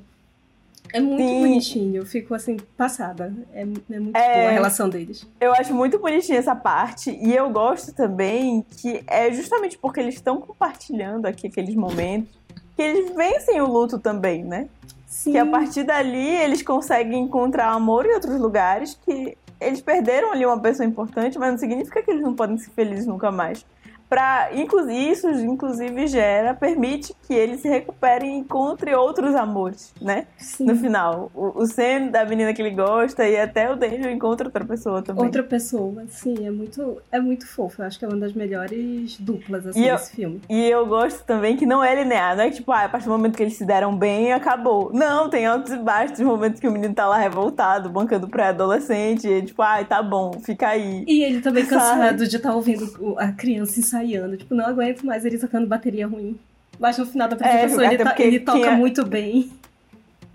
É 0.93 1.01
muito 1.01 1.23
Sim. 1.23 1.41
bonitinho, 1.41 1.97
eu 1.97 2.07
fico 2.07 2.35
assim, 2.35 2.57
passada. 2.77 3.33
É, 3.53 3.63
é 3.63 3.65
muito 4.01 4.17
É. 4.17 4.35
boa 4.39 4.49
a 4.49 4.53
relação 4.53 4.89
deles. 4.89 5.27
Eu 5.41 5.53
acho 5.53 5.75
muito 5.75 5.99
bonitinha 5.99 6.39
essa 6.39 6.55
parte. 6.55 7.11
E 7.11 7.35
eu 7.35 7.51
gosto 7.51 7.93
também 7.93 8.65
que 8.79 9.03
é 9.07 9.33
justamente 9.33 9.77
porque 9.79 10.01
eles 10.01 10.15
estão 10.15 10.41
compartilhando 10.41 11.27
aqui 11.27 11.47
aqueles 11.49 11.75
momentos 11.75 12.37
que 12.77 12.83
eles 12.83 13.15
vencem 13.15 13.61
o 13.61 13.67
luto 13.67 13.99
também, 13.99 14.45
né? 14.45 14.69
Sim. 15.07 15.33
Que 15.33 15.39
a 15.39 15.47
partir 15.47 15.83
dali 15.85 16.29
eles 16.37 16.63
conseguem 16.63 17.23
encontrar 17.23 17.69
amor 17.69 18.05
em 18.07 18.13
outros 18.15 18.39
lugares 18.39 18.99
que 19.05 19.37
eles 19.61 19.81
perderam 19.81 20.33
ali 20.33 20.45
uma 20.45 20.61
pessoa 20.61 20.87
importante, 20.87 21.39
mas 21.39 21.51
não 21.53 21.59
significa 21.59 22.03
que 22.03 22.11
eles 22.11 22.23
não 22.23 22.35
podem 22.35 22.59
ser 22.59 22.71
felizes 22.71 23.07
nunca 23.07 23.31
mais. 23.31 23.65
Pra, 24.09 24.51
inclusive, 24.55 25.11
isso, 25.11 25.29
inclusive, 25.31 26.07
gera, 26.07 26.55
permite 26.55 27.13
que 27.27 27.35
eles 27.35 27.61
se 27.61 27.69
recuperem 27.69 28.37
e 28.37 28.39
encontrem 28.39 28.95
outros 28.95 29.35
amores, 29.35 29.93
né? 30.01 30.27
Sim. 30.39 30.65
No 30.67 30.77
final. 30.77 31.31
O, 31.35 31.63
o 31.63 31.67
Sam 31.67 32.09
da 32.13 32.25
menina 32.25 32.55
que 32.55 32.63
ele 32.63 32.71
gosta 32.71 33.27
e 33.29 33.37
até 33.37 33.71
o 33.71 33.75
Daniel 33.77 34.11
encontra 34.13 34.47
outra 34.47 34.65
pessoa 34.65 35.03
também. 35.03 35.25
Outra 35.25 35.43
pessoa, 35.43 36.05
sim, 36.09 36.47
é 36.47 36.51
muito, 36.53 37.03
é 37.11 37.19
muito 37.19 37.49
fofo. 37.49 37.83
Eu 37.83 37.87
acho 37.87 37.99
que 37.99 38.05
é 38.05 38.09
uma 38.09 38.17
das 38.17 38.33
melhores 38.33 39.17
duplas 39.19 39.67
assim, 39.67 39.83
E 39.83 39.89
eu- 39.89 39.97
desse 39.97 40.13
filme. 40.15 40.41
E 40.49 40.65
eu 40.67 40.87
gosto 40.87 41.25
também 41.25 41.57
que 41.57 41.67
não 41.67 41.83
é 41.83 41.95
linear, 41.95 42.37
não 42.37 42.45
é 42.45 42.51
tipo, 42.51 42.71
ah, 42.71 42.85
a 42.85 42.89
partir 42.89 43.07
do 43.07 43.11
momento 43.13 43.37
que 43.37 43.43
eles 43.43 43.57
se 43.57 43.65
deram 43.65 43.97
bem, 43.97 44.33
acabou. 44.33 44.91
Não, 44.95 45.29
tem 45.29 45.47
altos 45.47 45.73
e 45.73 45.79
baixos, 45.79 46.21
momentos 46.21 46.61
que 46.61 46.69
o 46.69 46.71
menino 46.73 46.95
tá 46.95 47.09
lá 47.09 47.19
revoltado, 47.19 47.89
bancando 47.91 48.29
pré-adolescente, 48.29 49.27
e 49.27 49.43
tipo, 49.43 49.63
ai, 49.63 49.85
tá 49.85 50.01
bom, 50.01 50.33
fica 50.45 50.69
aí. 50.69 51.05
E 51.09 51.25
ele 51.25 51.41
também 51.41 51.67
cansado 51.67 52.27
de 52.27 52.37
estar 52.37 52.55
ouvindo 52.55 52.85
o- 53.01 53.19
a 53.19 53.33
criança 53.33 53.81
ensaiando. 53.81 53.96
Tipo, 54.37 54.55
não 54.55 54.67
aguento 54.67 55.05
mais 55.05 55.25
ele 55.25 55.39
tocando 55.39 55.67
bateria 55.67 56.07
ruim. 56.07 56.39
Mas 56.79 56.99
no 56.99 57.07
final 57.07 57.29
da 57.29 57.37
apresentação 57.37 57.79
até 57.85 57.95
ele, 57.95 58.05
tá- 58.05 58.15
ele 58.19 58.41
toca 58.41 58.67
é- 58.67 58.77
muito 58.77 59.05
bem. 59.05 59.51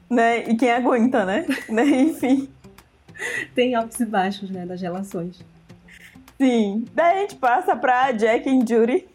Né? 0.10 0.50
E 0.50 0.56
quem 0.56 0.72
aguenta, 0.72 1.24
né? 1.25 1.46
né? 1.70 1.84
Enfim. 1.86 2.50
Tem 3.53 3.75
altos 3.75 4.00
e 4.00 4.06
baixos, 4.06 4.50
né, 4.50 4.65
das 4.65 4.82
relações. 4.82 5.39
Sim. 6.39 6.86
Daí 6.94 7.18
a 7.18 7.22
gente 7.22 7.36
passa 7.36 7.75
pra 7.75 8.12
Jack 8.12 8.50
e 8.50 8.60
Judy. 8.68 9.06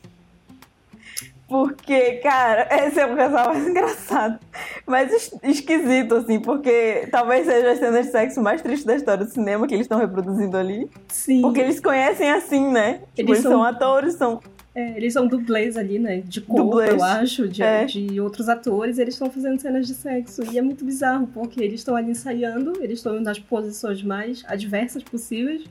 Porque, 1.48 2.14
cara, 2.14 2.66
esse 2.86 2.98
é 2.98 3.06
o 3.06 3.14
casal 3.16 3.48
mais 3.48 3.66
engraçado. 3.68 4.38
Mas 4.86 5.12
es- 5.12 5.34
esquisito, 5.44 6.16
assim, 6.16 6.40
porque 6.40 7.08
talvez 7.10 7.46
seja 7.46 7.70
as 7.72 7.78
cenas 7.78 8.06
de 8.06 8.12
sexo 8.12 8.42
mais 8.42 8.62
tristes 8.62 8.84
da 8.84 8.96
história 8.96 9.24
do 9.24 9.30
cinema 9.30 9.66
que 9.66 9.74
eles 9.74 9.84
estão 9.84 9.98
reproduzindo 9.98 10.56
ali. 10.56 10.90
Sim. 11.08 11.42
Porque 11.42 11.60
eles 11.60 11.76
se 11.76 11.82
conhecem 11.82 12.30
assim, 12.30 12.70
né? 12.70 12.94
Tipo, 12.94 13.10
Eles 13.16 13.30
eles 13.30 13.42
são 13.42 13.52
são- 13.52 13.62
atores, 13.64 14.14
são. 14.14 14.40
É, 14.74 14.94
eles 14.96 15.12
são 15.14 15.26
dublês 15.26 15.74
ali, 15.76 15.98
né? 15.98 16.20
De 16.22 16.40
corpo, 16.42 16.82
eu 16.82 17.02
acho, 17.02 17.48
de, 17.48 17.62
É. 17.62 17.86
de 17.86 18.20
outros 18.20 18.46
atores. 18.46 18.98
Eles 18.98 19.14
estão 19.14 19.30
fazendo 19.30 19.58
cenas 19.58 19.86
de 19.86 19.94
sexo. 19.94 20.42
E 20.52 20.58
é 20.58 20.62
muito 20.62 20.84
bizarro, 20.84 21.26
porque 21.28 21.62
eles 21.62 21.80
estão 21.80 21.96
ali 21.96 22.10
ensaiando, 22.10 22.72
eles 22.82 22.98
estão 22.98 23.18
nas 23.20 23.38
posições 23.38 24.02
mais 24.02 24.44
adversas 24.46 25.02
possíveis. 25.02 25.64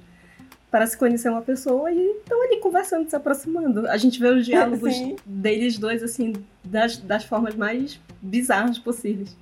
Para 0.76 0.86
se 0.88 0.98
conhecer 0.98 1.30
uma 1.30 1.42
pessoa 1.42 1.90
e 1.90 1.98
estão 2.18 2.44
ali 2.44 2.58
conversando, 2.58 3.10
se 3.10 3.16
aproximando. 3.16 3.88
A 3.88 3.96
gente 3.96 4.20
vê 4.20 4.28
os 4.28 4.44
diálogos 4.46 4.94
Sim. 4.94 5.16
deles 5.26 5.78
dois, 5.78 6.04
assim, 6.04 6.34
das, 6.66 6.98
das 6.98 7.24
formas 7.24 7.56
mais 7.56 7.98
bizarras 8.22 8.78
possíveis. 8.78 9.34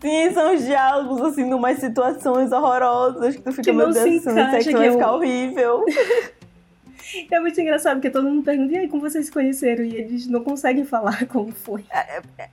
Sim, 0.00 0.32
são 0.32 0.54
os 0.54 0.64
diálogos, 0.64 1.20
assim, 1.20 1.44
numas 1.44 1.78
situações 1.78 2.52
horrorosas 2.52 3.36
que 3.36 3.42
tu 3.42 3.50
fica, 3.50 3.64
Que 3.64 3.72
meu 3.72 3.92
Deus, 3.92 3.98
se 3.98 4.18
do 4.18 4.22
céu, 4.24 4.32
isso 4.32 4.40
encaixa, 4.40 4.56
aqui 4.56 4.64
que 4.70 4.76
vai 4.76 4.88
eu- 4.88 4.92
ficar 4.94 5.12
horrível. 5.12 5.84
É 7.30 7.40
muito 7.40 7.60
engraçado, 7.60 7.96
porque 7.96 8.10
todo 8.10 8.28
mundo 8.28 8.44
pergunta, 8.44 8.72
e 8.72 8.78
aí, 8.78 8.88
como 8.88 9.02
vocês 9.02 9.26
se 9.26 9.32
conheceram? 9.32 9.84
E 9.84 9.94
eles 9.94 10.26
não 10.26 10.42
conseguem 10.42 10.84
falar 10.84 11.26
como 11.28 11.52
foi. 11.52 11.84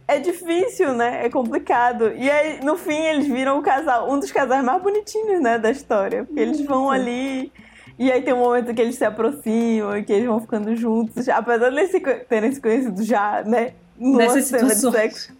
É 0.07 0.19
difícil, 0.19 0.93
né? 0.93 1.25
É 1.25 1.29
complicado. 1.29 2.11
E 2.15 2.29
aí, 2.29 2.63
no 2.63 2.77
fim, 2.77 2.97
eles 2.97 3.27
viram 3.27 3.59
o 3.59 3.61
casal, 3.61 4.11
um 4.11 4.19
dos 4.19 4.31
casais 4.31 4.63
mais 4.63 4.81
bonitinhos, 4.81 5.41
né, 5.41 5.57
da 5.57 5.71
história. 5.71 6.23
Porque 6.23 6.39
eles 6.39 6.61
vão 6.61 6.89
ali. 6.89 7.51
E 7.97 8.11
aí 8.11 8.21
tem 8.21 8.33
um 8.33 8.39
momento 8.39 8.73
que 8.73 8.81
eles 8.81 8.95
se 8.95 9.05
aproximam 9.05 9.97
e 9.97 10.03
que 10.03 10.11
eles 10.11 10.25
vão 10.25 10.39
ficando 10.39 10.75
juntos. 10.75 11.29
Apesar 11.29 11.69
de 11.69 11.77
eles 11.77 11.91
se 11.91 11.99
terem 11.99 12.51
se 12.51 12.59
conhecido 12.59 13.03
já, 13.03 13.43
né? 13.43 13.73
Nessas 13.97 14.45
cena 14.45 14.69
de 14.69 14.75
sexo. 14.75 15.33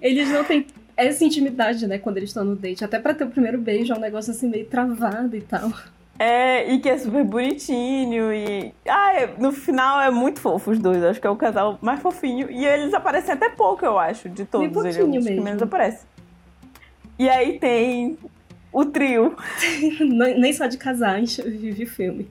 Eles 0.00 0.28
não 0.28 0.44
têm 0.44 0.66
essa 0.94 1.24
intimidade, 1.24 1.86
né, 1.86 1.98
quando 1.98 2.18
eles 2.18 2.28
estão 2.28 2.44
no 2.44 2.54
date. 2.54 2.84
Até 2.84 2.98
pra 2.98 3.14
ter 3.14 3.24
o 3.24 3.30
primeiro 3.30 3.58
beijo 3.58 3.94
é 3.94 3.96
um 3.96 4.00
negócio 4.00 4.30
assim 4.30 4.48
meio 4.48 4.66
travado 4.66 5.34
e 5.34 5.40
tal. 5.40 5.72
É, 6.22 6.70
e 6.70 6.78
que 6.80 6.90
é 6.90 6.98
super 6.98 7.24
bonitinho. 7.24 8.30
E. 8.30 8.74
Ah, 8.86 9.14
é- 9.14 9.34
no 9.38 9.50
final 9.52 9.98
é 10.02 10.10
muito 10.10 10.38
fofo 10.38 10.70
os 10.70 10.78
dois. 10.78 11.02
Acho 11.02 11.18
que 11.18 11.26
é 11.26 11.30
o 11.30 11.36
casal 11.36 11.78
mais 11.80 11.98
fofinho. 12.02 12.50
E 12.50 12.66
eles 12.66 12.92
aparecem 12.92 13.32
até 13.32 13.48
pouco, 13.48 13.86
eu 13.86 13.98
acho, 13.98 14.28
de 14.28 14.44
todos. 14.44 14.68
Bem 14.68 14.82
Eles 14.82 14.96
pouquinho 14.98 15.20
os 15.20 15.26
que 15.26 15.40
menos 15.40 15.62
aparecem. 15.62 16.06
E 17.18 17.26
aí 17.26 17.58
tem 17.58 18.18
o 18.70 18.84
trio. 18.84 19.34
Nem 20.38 20.52
só 20.52 20.66
de 20.66 20.76
casais 20.76 21.38
vive 21.38 21.86
filme. 21.86 22.28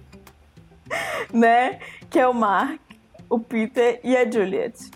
né? 1.34 1.80
Que 2.12 2.20
é 2.20 2.28
o 2.28 2.34
Mark, 2.34 2.80
o 3.28 3.40
Peter 3.40 4.00
e 4.04 4.16
a 4.16 4.30
Juliet. 4.30 4.92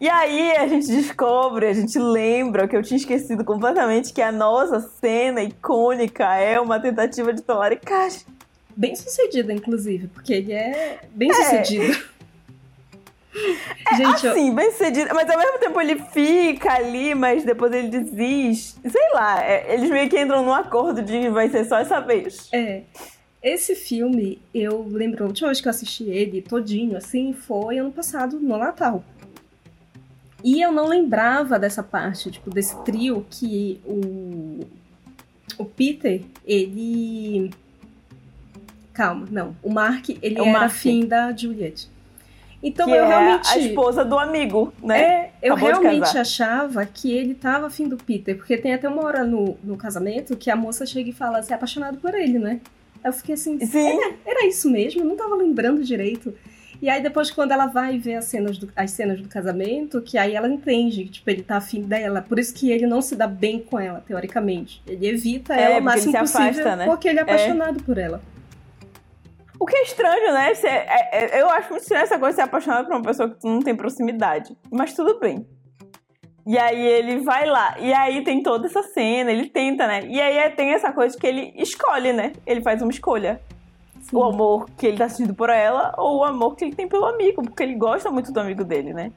E 0.00 0.08
aí 0.08 0.52
a 0.56 0.66
gente 0.68 0.88
descobre, 0.88 1.66
a 1.66 1.72
gente 1.72 1.98
lembra 1.98 2.68
que 2.68 2.76
eu 2.76 2.82
tinha 2.82 2.98
esquecido 2.98 3.42
completamente 3.44 4.12
que 4.12 4.20
a 4.20 4.30
nossa 4.30 4.78
cena 4.80 5.42
icônica 5.42 6.24
é 6.36 6.60
uma 6.60 6.78
tentativa 6.78 7.32
de 7.32 7.40
talaricagem. 7.42 8.20
Bem 8.76 8.94
sucedida, 8.94 9.54
inclusive, 9.54 10.08
porque 10.08 10.34
ele 10.34 10.52
é 10.52 11.00
bem 11.12 11.32
sucedido. 11.32 11.98
Gente, 13.96 14.26
eu- 14.26 14.32
Assim, 14.32 14.54
bem 14.54 14.70
sucedido, 14.72 15.14
mas 15.14 15.28
ao 15.30 15.38
mesmo 15.38 15.58
tempo 15.58 15.80
ele 15.80 15.98
fica 16.12 16.72
ali, 16.74 17.14
mas 17.14 17.44
depois 17.44 17.72
ele 17.72 17.88
desiste. 17.88 18.78
Sei 18.90 19.08
lá, 19.14 19.42
é, 19.44 19.72
eles 19.74 19.88
meio 19.90 20.08
que 20.08 20.20
entram 20.20 20.42
num 20.44 20.52
acordo 20.52 21.00
de 21.02 21.28
vai 21.30 21.48
ser 21.48 21.64
só 21.64 21.78
essa 21.78 22.00
vez. 22.00 22.48
é. 22.52 22.82
Esse 23.42 23.76
filme, 23.76 24.42
eu 24.52 24.84
lembro, 24.90 25.22
a 25.22 25.26
última 25.28 25.48
vez 25.50 25.60
que 25.60 25.68
eu 25.68 25.70
assisti 25.70 26.02
ele 26.10 26.42
todinho, 26.42 26.96
assim, 26.96 27.32
foi 27.32 27.78
ano 27.78 27.92
passado, 27.92 28.40
no 28.40 28.56
Natal. 28.58 29.04
E 30.46 30.62
eu 30.62 30.70
não 30.70 30.86
lembrava 30.86 31.58
dessa 31.58 31.82
parte, 31.82 32.30
tipo, 32.30 32.50
desse 32.50 32.80
trio 32.84 33.26
que 33.28 33.80
o, 33.84 34.60
o 35.58 35.64
Peter, 35.64 36.22
ele. 36.46 37.50
Calma, 38.92 39.26
não. 39.28 39.56
O 39.60 39.72
Mark, 39.72 40.08
ele 40.22 40.38
É 40.38 40.40
o 40.40 40.44
era 40.44 40.52
Mark. 40.52 40.66
afim 40.66 41.04
da 41.04 41.32
Juliet. 41.36 41.88
Então 42.62 42.86
que 42.86 42.92
eu 42.92 43.02
é 43.02 43.08
realmente. 43.08 43.48
a 43.48 43.58
esposa 43.58 44.04
do 44.04 44.16
amigo, 44.16 44.72
né? 44.80 45.00
É, 45.00 45.32
eu 45.42 45.54
Acabou 45.54 45.80
realmente 45.80 46.16
achava 46.16 46.86
que 46.86 47.10
ele 47.10 47.34
tava 47.34 47.66
afim 47.66 47.88
do 47.88 47.96
Peter, 47.96 48.36
porque 48.36 48.56
tem 48.56 48.72
até 48.72 48.88
uma 48.88 49.04
hora 49.04 49.24
no, 49.24 49.58
no 49.64 49.76
casamento 49.76 50.36
que 50.36 50.48
a 50.48 50.54
moça 50.54 50.86
chega 50.86 51.10
e 51.10 51.12
fala 51.12 51.38
assim, 51.38 51.52
é 51.52 51.56
apaixonado 51.56 51.98
por 51.98 52.14
ele, 52.14 52.38
né? 52.38 52.60
Eu 53.04 53.12
fiquei 53.12 53.34
assim, 53.34 53.58
Sim. 53.66 53.98
era 54.24 54.46
isso 54.46 54.70
mesmo? 54.70 55.00
Eu 55.00 55.06
não 55.06 55.16
tava 55.16 55.34
lembrando 55.34 55.82
direito. 55.82 56.32
E 56.80 56.90
aí 56.90 57.02
depois 57.02 57.30
quando 57.30 57.52
ela 57.52 57.66
vai 57.66 57.98
ver 57.98 58.16
as 58.16 58.26
cenas 58.26 58.58
do, 58.58 58.70
as 58.76 58.90
cenas 58.90 59.20
do 59.20 59.28
casamento, 59.28 60.02
que 60.02 60.18
aí 60.18 60.34
ela 60.34 60.48
entende 60.48 61.04
que 61.04 61.10
tipo, 61.10 61.30
ele 61.30 61.42
tá 61.42 61.56
afim 61.56 61.82
dela. 61.82 62.20
Por 62.22 62.38
isso 62.38 62.54
que 62.54 62.70
ele 62.70 62.86
não 62.86 63.00
se 63.00 63.16
dá 63.16 63.26
bem 63.26 63.60
com 63.60 63.78
ela, 63.80 64.02
teoricamente. 64.06 64.82
Ele 64.86 65.06
evita 65.08 65.54
É, 65.54 65.62
ela 65.62 65.80
o 65.80 65.82
máximo 65.82 66.12
possível, 66.18 66.42
afasta, 66.42 66.76
né? 66.76 66.84
porque 66.84 67.08
ele 67.08 67.18
é 67.18 67.22
apaixonado 67.22 67.82
por 67.82 67.96
ela. 67.98 68.20
O 69.58 69.64
que 69.64 69.74
é 69.74 69.82
estranho, 69.84 70.32
né? 70.34 70.54
Você- 70.54 70.66
é- 70.66 71.08
é- 71.38 71.40
eu 71.40 71.48
acho 71.48 71.70
muito 71.70 71.82
estranho 71.82 72.02
essa 72.04 72.18
coisa 72.18 72.32
de 72.32 72.36
ser 72.36 72.42
apaixonado 72.42 72.86
por 72.86 72.94
uma 72.94 73.02
pessoa 73.02 73.30
que 73.30 73.40
tu 73.40 73.46
não 73.48 73.60
tem 73.60 73.74
proximidade. 73.74 74.54
Mas 74.70 74.92
tudo 74.92 75.18
bem. 75.18 75.46
E 76.46 76.56
aí 76.58 76.78
ele 76.80 77.20
vai 77.20 77.46
lá. 77.46 77.74
E 77.80 77.92
aí 77.92 78.22
tem 78.22 78.42
toda 78.42 78.66
essa 78.66 78.82
cena, 78.82 79.32
ele 79.32 79.48
tenta, 79.48 79.86
né? 79.86 80.02
E 80.06 80.20
aí 80.20 80.36
é- 80.36 80.50
tem 80.50 80.72
essa 80.74 80.92
coisa 80.92 81.16
que 81.18 81.26
ele 81.26 81.52
escolhe, 81.56 82.12
né? 82.12 82.32
Ele 82.46 82.60
faz 82.60 82.82
uma 82.82 82.90
escolha. 82.92 83.40
Sim. 84.08 84.16
O 84.16 84.22
amor 84.24 84.66
que 84.76 84.86
ele 84.86 84.96
tá 84.98 85.08
sentindo 85.08 85.34
por 85.34 85.50
ela 85.50 85.92
ou 85.98 86.18
o 86.18 86.24
amor 86.24 86.54
que 86.56 86.64
ele 86.64 86.74
tem 86.74 86.88
pelo 86.88 87.06
amigo, 87.06 87.42
porque 87.42 87.62
ele 87.62 87.74
gosta 87.74 88.10
muito 88.10 88.32
do 88.32 88.40
amigo 88.40 88.64
dele, 88.64 88.92
né? 88.92 89.10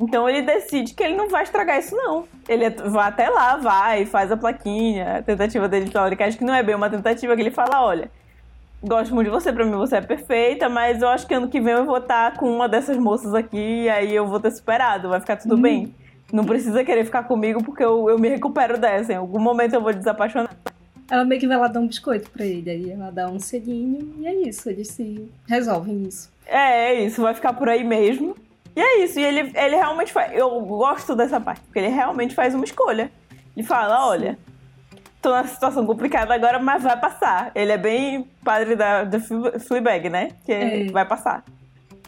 Então 0.00 0.28
ele 0.28 0.42
decide 0.42 0.94
que 0.94 1.02
ele 1.02 1.16
não 1.16 1.28
vai 1.28 1.42
estragar 1.42 1.78
isso, 1.78 1.96
não. 1.96 2.24
Ele 2.48 2.64
é- 2.64 2.70
vai 2.70 3.08
até 3.08 3.28
lá, 3.28 3.56
vai, 3.56 4.04
faz 4.06 4.30
a 4.30 4.36
plaquinha, 4.36 5.18
a 5.18 5.22
tentativa 5.22 5.68
dele 5.68 5.86
de 5.86 5.90
talaricagem, 5.90 6.38
que 6.38 6.44
não 6.44 6.54
é 6.54 6.62
bem 6.62 6.74
uma 6.74 6.88
tentativa, 6.90 7.34
que 7.34 7.42
ele 7.42 7.50
fala, 7.50 7.84
olha, 7.84 8.10
gosto 8.82 9.12
muito 9.14 9.26
de 9.26 9.32
você, 9.32 9.52
pra 9.52 9.64
mim 9.64 9.72
você 9.72 9.96
é 9.96 10.00
perfeita, 10.00 10.68
mas 10.68 11.02
eu 11.02 11.08
acho 11.08 11.26
que 11.26 11.34
ano 11.34 11.48
que 11.48 11.60
vem 11.60 11.72
eu 11.74 11.84
vou 11.84 11.96
estar 11.98 12.36
com 12.36 12.48
uma 12.48 12.68
dessas 12.68 12.96
moças 12.96 13.34
aqui 13.34 13.84
e 13.84 13.88
aí 13.88 14.14
eu 14.14 14.26
vou 14.28 14.38
ter 14.38 14.52
superado, 14.52 15.08
vai 15.08 15.18
ficar 15.20 15.36
tudo 15.36 15.56
Hum. 15.56 15.62
bem. 15.62 15.94
Não 16.32 16.44
precisa 16.44 16.84
querer 16.84 17.04
ficar 17.04 17.24
comigo 17.24 17.64
porque 17.64 17.82
eu, 17.82 18.08
eu 18.08 18.18
me 18.18 18.28
recupero 18.28 18.78
dessa. 18.78 19.14
Em 19.14 19.16
algum 19.16 19.40
momento 19.40 19.72
eu 19.74 19.80
vou 19.80 19.92
desapaixonar. 19.94 20.50
Ela 21.10 21.24
meio 21.24 21.40
que 21.40 21.46
vai 21.48 21.56
lá 21.56 21.68
dar 21.68 21.80
um 21.80 21.86
biscoito 21.86 22.30
pra 22.30 22.44
ele, 22.44 22.68
aí 22.70 22.90
ela 22.90 23.10
dá 23.10 23.28
um 23.28 23.38
selinho 23.40 24.14
e 24.18 24.26
é 24.26 24.34
isso, 24.48 24.68
eles 24.68 24.88
se 24.88 25.30
resolvem 25.46 25.94
nisso. 25.94 26.30
É, 26.46 26.92
é 26.92 27.04
isso, 27.04 27.22
vai 27.22 27.34
ficar 27.34 27.52
por 27.54 27.68
aí 27.68 27.82
mesmo. 27.82 28.36
E 28.76 28.80
é 28.80 29.04
isso, 29.04 29.18
e 29.18 29.24
ele, 29.24 29.50
ele 29.56 29.76
realmente 29.76 30.12
faz. 30.12 30.32
Eu 30.34 30.60
gosto 30.60 31.16
dessa 31.16 31.40
parte, 31.40 31.60
porque 31.62 31.78
ele 31.78 31.88
realmente 31.88 32.34
faz 32.34 32.54
uma 32.54 32.64
escolha. 32.64 33.10
Ele 33.56 33.66
fala: 33.66 34.06
olha, 34.06 34.38
tô 35.20 35.30
numa 35.30 35.46
situação 35.46 35.84
complicada 35.84 36.32
agora, 36.34 36.58
mas 36.60 36.82
vai 36.82 36.96
passar. 36.98 37.50
Ele 37.54 37.72
é 37.72 37.78
bem 37.78 38.28
padre 38.44 38.76
da, 38.76 39.04
Fle- 39.18 39.58
Fleabag, 39.58 40.08
né? 40.08 40.30
Que 40.44 40.52
É. 40.52 40.90
vai 40.92 41.04
passar. 41.04 41.42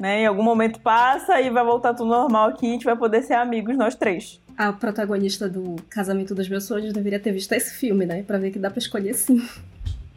Né? 0.01 0.23
Em 0.23 0.27
algum 0.27 0.43
momento 0.43 0.81
passa 0.81 1.39
e 1.43 1.51
vai 1.51 1.63
voltar 1.63 1.93
tudo 1.93 2.09
normal 2.09 2.49
aqui 2.49 2.65
e 2.67 2.71
a 2.71 2.73
gente 2.73 2.85
vai 2.87 2.97
poder 2.97 3.23
ser 3.23 3.35
amigos, 3.35 3.77
nós 3.77 3.95
três. 3.95 4.41
A 4.57 4.73
protagonista 4.73 5.47
do 5.47 5.77
Casamento 5.91 6.35
dos 6.35 6.49
Meus 6.49 6.65
Sonhos 6.65 6.93
deveria 6.95 7.21
ter 7.21 7.33
visto 7.33 7.53
esse 7.53 7.75
filme, 7.75 8.07
né? 8.07 8.23
Pra 8.23 8.39
ver 8.39 8.51
que 8.51 8.59
dá 8.59 8.71
pra 8.71 8.79
escolher 8.79 9.13
sim. 9.15 9.47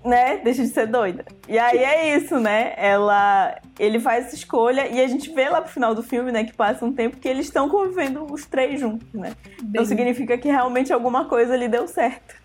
né? 0.05 0.37
Deixa 0.37 0.61
de 0.63 0.69
ser 0.69 0.87
doida. 0.87 1.25
E 1.49 1.57
aí 1.59 1.79
é 1.79 2.17
isso, 2.17 2.39
né? 2.39 2.73
Ela, 2.77 3.57
ele 3.77 3.99
faz 3.99 4.27
essa 4.27 4.35
escolha 4.35 4.87
e 4.87 5.01
a 5.01 5.07
gente 5.07 5.29
vê 5.33 5.49
lá 5.49 5.61
pro 5.61 5.71
final 5.71 5.93
do 5.93 6.01
filme, 6.01 6.31
né, 6.31 6.43
que 6.45 6.53
passa 6.53 6.85
um 6.85 6.91
tempo 6.93 7.17
que 7.17 7.27
eles 7.27 7.45
estão 7.47 7.67
convivendo 7.69 8.25
os 8.31 8.45
três 8.45 8.79
juntos, 8.79 9.07
né? 9.13 9.33
Então 9.57 9.65
Bem, 9.83 9.85
significa 9.85 10.37
que 10.37 10.47
realmente 10.47 10.93
alguma 10.93 11.25
coisa 11.25 11.53
ali 11.53 11.67
deu 11.67 11.87
certo. 11.89 12.35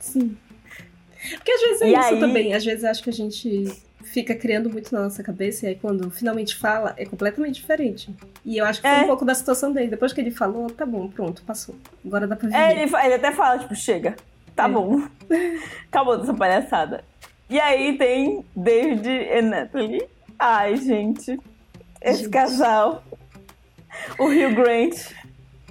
Sim. 0.00 0.34
Porque 1.34 1.50
às 1.52 1.60
vezes 1.60 1.82
é 1.82 1.88
E 1.88 1.92
isso 1.92 2.14
aí- 2.14 2.20
também. 2.20 2.54
Às 2.54 2.64
vezes 2.64 2.84
acho 2.84 3.02
que 3.02 3.10
a 3.10 3.12
gente 3.12 3.70
fica 4.16 4.34
criando 4.34 4.70
muito 4.70 4.94
na 4.94 5.02
nossa 5.02 5.22
cabeça 5.22 5.66
e 5.66 5.68
aí 5.68 5.74
quando 5.74 6.10
finalmente 6.10 6.56
fala 6.56 6.94
é 6.96 7.04
completamente 7.04 7.56
diferente. 7.56 8.08
E 8.46 8.56
eu 8.56 8.64
acho 8.64 8.80
que 8.80 8.88
foi 8.88 8.98
É. 9.00 9.02
um 9.02 9.06
pouco 9.06 9.26
da 9.26 9.34
situação 9.34 9.70
dele. 9.74 9.88
Depois 9.88 10.10
que 10.14 10.20
ele 10.22 10.30
falou, 10.30 10.70
tá 10.70 10.86
bom, 10.86 11.06
pronto, 11.08 11.42
passou. 11.42 11.74
Agora 12.02 12.26
dá 12.26 12.34
pra 12.34 12.48
viver. 12.48 12.58
É, 12.58 12.72
ele, 12.82 12.90
ele 13.04 13.14
até 13.14 13.30
fala, 13.30 13.58
tipo, 13.58 13.74
chega, 13.74 14.16
tá 14.54 14.64
É. 14.64 14.68
bom. 14.68 15.02
Acabou 15.92 16.16
dessa 16.18 16.32
palhaçada. 16.32 17.04
E 17.50 17.60
aí 17.60 17.98
tem 17.98 18.42
David 18.56 19.06
e 19.06 19.42
Natalie. 19.42 20.02
Ai, 20.38 20.76
gente. 20.78 21.38
Esse 22.00 22.20
Gente. 22.22 22.30
casal. 22.30 23.04
O 24.18 24.24
Hugh 24.24 24.54
Grant. 24.54 24.96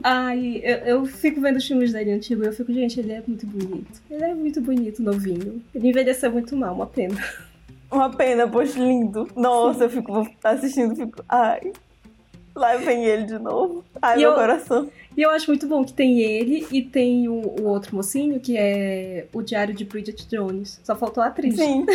Ai, 0.03 0.61
eu, 0.63 0.77
eu 0.85 1.05
fico 1.07 1.41
vendo 1.41 1.55
os 1.55 1.65
filmes 1.67 1.91
dele 1.93 2.11
antigo 2.11 2.43
e 2.43 2.45
eu 2.45 2.53
fico, 2.53 2.71
gente, 2.71 2.99
ele 2.99 3.11
é 3.11 3.23
muito 3.25 3.47
bonito. 3.47 4.01
Ele 4.11 4.23
é 4.23 4.33
muito 4.35 4.61
bonito, 4.61 5.01
novinho. 5.01 5.63
Ele 5.73 5.89
envelheceu 5.89 6.31
muito 6.31 6.55
mal, 6.55 6.75
uma 6.75 6.85
pena. 6.85 7.15
Uma 7.91 8.09
pena, 8.09 8.47
pois 8.47 8.75
lindo. 8.75 9.27
Nossa, 9.35 9.85
eu 9.85 9.89
fico 9.89 10.27
assistindo, 10.43 10.95
fico. 10.95 11.23
Ai. 11.29 11.71
Lá 12.55 12.77
vem 12.77 13.03
ele 13.05 13.23
de 13.23 13.37
novo. 13.37 13.83
Ai, 14.01 14.15
E 14.15 14.19
meu 14.21 14.29
eu- 14.31 14.35
coração. 14.35 14.89
E 15.17 15.21
eu 15.21 15.29
acho 15.29 15.47
muito 15.49 15.67
bom 15.67 15.83
que 15.83 15.93
tem 15.93 16.19
ele 16.19 16.65
e 16.71 16.81
tem 16.81 17.27
o, 17.29 17.33
o 17.33 17.63
outro 17.65 17.95
mocinho, 17.95 18.39
que 18.39 18.57
é 18.57 19.27
o 19.33 19.41
Diário 19.41 19.73
de 19.73 19.85
Bridget 19.85 20.27
Jones. 20.27 20.79
Só 20.83 20.95
faltou 20.95 21.23
a 21.23 21.27
atriz. 21.27 21.55
Sim. 21.55 21.85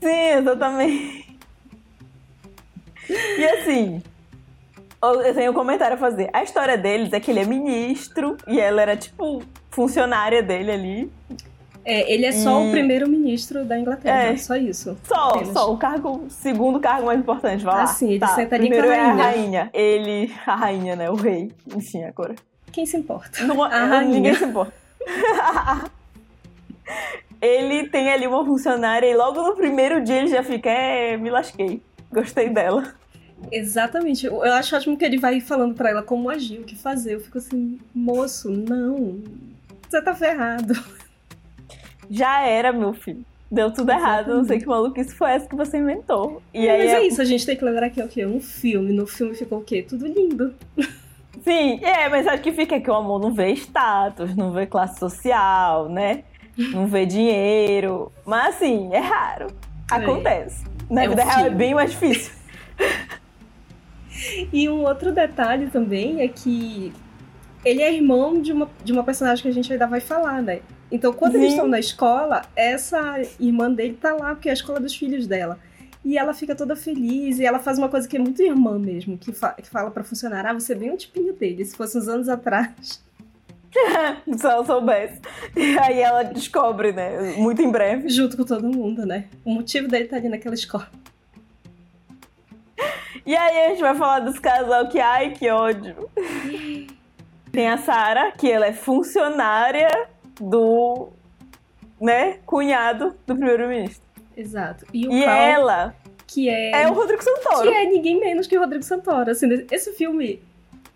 Sim, 0.00 0.38
exatamente. 0.38 1.36
E 3.08 3.44
assim, 3.44 4.02
eu 5.02 5.22
eu 5.22 5.34
tenho 5.34 5.50
um 5.50 5.54
comentário 5.54 5.94
a 5.96 5.98
fazer. 5.98 6.30
A 6.32 6.42
história 6.42 6.76
deles 6.78 7.12
é 7.12 7.20
que 7.20 7.30
ele 7.30 7.40
é 7.40 7.44
ministro 7.44 8.36
e 8.46 8.60
ela 8.60 8.80
era, 8.82 8.96
tipo, 8.96 9.42
funcionária 9.70 10.42
dele 10.42 10.70
ali. 10.70 11.12
É, 11.84 12.12
ele 12.12 12.26
é 12.26 12.32
só 12.32 12.62
E- 12.62 12.68
o 12.68 12.70
primeiro-ministro 12.70 13.64
da 13.64 13.78
Inglaterra, 13.78 14.32
É. 14.32 14.36
só 14.36 14.54
isso. 14.56 14.98
Só, 15.04 15.14
Apenas. 15.30 15.48
só, 15.48 15.72
o 15.72 15.78
cargo, 15.78 16.26
segundo 16.28 16.78
cargo 16.78 17.06
mais 17.06 17.18
importante, 17.18 17.64
vai 17.64 17.74
lá. 17.74 17.82
Ah, 17.84 17.86
sim, 17.86 18.10
ele 18.10 18.18
tá, 18.20 18.28
senta 18.28 18.54
ali 18.54 18.68
com 18.68 18.74
a 18.74 18.78
Primeiro 18.78 18.94
é 18.94 19.00
a 19.00 19.12
rainha. 19.12 19.24
rainha. 19.24 19.70
Ele, 19.72 20.32
a 20.46 20.54
rainha, 20.56 20.96
né? 20.96 21.10
O 21.10 21.14
rei. 21.14 21.50
Enfim, 21.74 22.04
agora. 22.04 22.34
Quem 22.70 22.84
se 22.84 22.96
importa? 22.96 23.42
Não, 23.44 23.62
A 23.64 23.68
rainha. 23.86 24.12
Ninguém 24.14 24.34
se 24.34 24.44
importa. 24.44 24.72
ele 27.40 27.88
tem 27.88 28.10
ali 28.12 28.26
uma 28.26 28.44
funcionária 28.44 29.06
e 29.06 29.16
logo 29.16 29.42
no 29.42 29.54
primeiro 29.56 30.02
dia 30.02 30.16
ele 30.18 30.28
já 30.28 30.42
fica, 30.42 30.68
é, 30.68 31.16
me 31.16 31.30
lasquei. 31.30 31.82
Gostei 32.12 32.50
dela. 32.50 32.92
Exatamente. 33.50 34.26
Eu 34.26 34.42
acho 34.52 34.76
ótimo 34.76 34.96
que 34.98 35.04
ele 35.04 35.16
vai 35.18 35.40
falando 35.40 35.74
para 35.74 35.88
ela 35.90 36.02
como 36.02 36.28
agir, 36.28 36.58
o 36.60 36.64
que 36.64 36.76
fazer. 36.76 37.14
Eu 37.14 37.20
fico 37.20 37.38
assim, 37.38 37.80
moço, 37.94 38.50
não. 38.50 39.18
Você 39.88 40.02
tá 40.02 40.14
ferrado. 40.14 40.74
Já 42.10 42.42
era, 42.42 42.72
meu 42.72 42.92
filho. 42.92 43.24
Deu 43.50 43.70
tudo 43.70 43.90
Exatamente. 43.90 44.08
errado. 44.08 44.36
Não 44.36 44.44
sei 44.44 44.58
que 44.58 44.66
maluquice 44.66 45.14
foi 45.14 45.30
essa 45.30 45.48
que 45.48 45.56
você 45.56 45.78
inventou. 45.78 46.42
E 46.52 46.66
é, 46.66 46.70
aí 46.70 46.78
mas 46.78 46.90
é, 46.90 46.94
é 46.94 47.06
isso, 47.06 47.22
a 47.22 47.24
gente 47.24 47.46
tem 47.46 47.56
que 47.56 47.64
lembrar 47.64 47.90
que 47.90 48.00
é 48.00 48.04
o 48.04 48.08
quê? 48.08 48.26
Um 48.26 48.40
filme. 48.40 48.92
No 48.92 49.06
filme 49.06 49.34
ficou 49.34 49.58
o 49.58 49.64
quê? 49.64 49.82
Tudo 49.82 50.06
lindo. 50.06 50.54
Sim, 51.42 51.80
é, 51.82 52.08
mas 52.08 52.26
acho 52.26 52.42
que 52.42 52.52
fica 52.52 52.80
que 52.80 52.90
o 52.90 52.94
amor 52.94 53.20
não 53.20 53.32
vê 53.32 53.50
status, 53.52 54.36
não 54.36 54.52
vê 54.52 54.66
classe 54.66 54.98
social, 54.98 55.88
né? 55.88 56.24
Não 56.56 56.86
vê 56.86 57.06
dinheiro. 57.06 58.12
Mas 58.26 58.56
assim, 58.56 58.92
é 58.92 58.98
raro. 58.98 59.46
É. 59.90 59.94
Acontece. 59.94 60.64
É. 60.90 60.94
Na 60.94 61.04
é 61.04 61.08
vida 61.08 61.24
real 61.24 61.46
é 61.46 61.50
bem 61.50 61.74
mais 61.74 61.92
difícil. 61.92 62.32
e 64.52 64.68
um 64.68 64.82
outro 64.82 65.12
detalhe 65.12 65.68
também 65.70 66.20
é 66.20 66.28
que 66.28 66.92
ele 67.64 67.82
é 67.82 67.92
irmão 67.92 68.40
de 68.40 68.52
uma, 68.52 68.68
de 68.84 68.92
uma 68.92 69.02
personagem 69.02 69.42
que 69.42 69.48
a 69.48 69.52
gente 69.52 69.72
ainda 69.72 69.86
vai 69.86 70.00
falar, 70.00 70.42
né? 70.42 70.60
Então, 70.90 71.12
quando 71.12 71.32
Sim. 71.32 71.38
eles 71.38 71.52
estão 71.52 71.68
na 71.68 71.78
escola, 71.78 72.42
essa 72.56 73.20
irmã 73.38 73.70
dele 73.70 73.96
tá 74.00 74.12
lá, 74.12 74.34
porque 74.34 74.48
é 74.48 74.52
a 74.52 74.54
escola 74.54 74.80
dos 74.80 74.94
filhos 74.94 75.26
dela. 75.26 75.58
E 76.04 76.16
ela 76.16 76.32
fica 76.32 76.54
toda 76.54 76.74
feliz 76.74 77.38
e 77.38 77.44
ela 77.44 77.58
faz 77.58 77.78
uma 77.78 77.88
coisa 77.88 78.08
que 78.08 78.16
é 78.16 78.18
muito 78.18 78.42
irmã 78.42 78.78
mesmo, 78.78 79.18
que, 79.18 79.32
fa 79.32 79.52
que 79.52 79.68
fala 79.68 79.90
para 79.90 80.02
funcionar: 80.02 80.46
ah, 80.46 80.52
você 80.54 80.72
é 80.72 80.76
bem 80.76 80.90
um 80.90 80.96
tipinho 80.96 81.34
dele, 81.34 81.64
se 81.64 81.76
fosse 81.76 81.98
uns 81.98 82.08
anos 82.08 82.28
atrás. 82.28 83.02
Se 84.36 84.46
ela 84.46 84.64
soubesse. 84.64 85.20
E 85.56 85.78
aí 85.78 86.00
ela 86.00 86.24
descobre, 86.24 86.90
né? 86.92 87.34
Muito 87.36 87.62
em 87.62 87.70
breve. 87.70 88.08
Junto 88.08 88.36
com 88.36 88.44
todo 88.44 88.66
mundo, 88.66 89.06
né? 89.06 89.26
O 89.44 89.54
motivo 89.54 89.86
dele 89.86 90.04
estar 90.04 90.16
tá 90.16 90.20
ali 90.20 90.28
naquela 90.28 90.56
escola. 90.56 90.88
E 93.24 93.36
aí 93.36 93.66
a 93.66 93.68
gente 93.68 93.80
vai 93.80 93.94
falar 93.94 94.20
dos 94.20 94.40
casal 94.40 94.88
que, 94.88 94.98
ai, 94.98 95.30
que 95.30 95.48
ódio. 95.50 96.10
Tem 97.52 97.68
a 97.68 97.78
Sara, 97.78 98.32
que 98.32 98.50
ela 98.50 98.66
é 98.66 98.72
funcionária 98.72 99.88
do, 100.40 101.10
né, 102.00 102.38
cunhado 102.46 103.14
do 103.26 103.36
primeiro-ministro. 103.36 104.02
Exato. 104.36 104.86
E, 104.92 105.06
o 105.06 105.12
e 105.12 105.22
ela 105.22 105.94
que 106.26 106.48
é 106.48 106.82
é 106.82 106.88
o 106.88 106.92
Rodrigo 106.92 107.22
Santoro. 107.22 107.62
Que 107.62 107.74
é 107.74 107.84
ninguém 107.86 108.20
menos 108.20 108.46
que 108.46 108.56
o 108.56 108.60
Rodrigo 108.60 108.84
Santoro. 108.84 109.30
Assim, 109.30 109.66
esse 109.70 109.92
filme, 109.92 110.42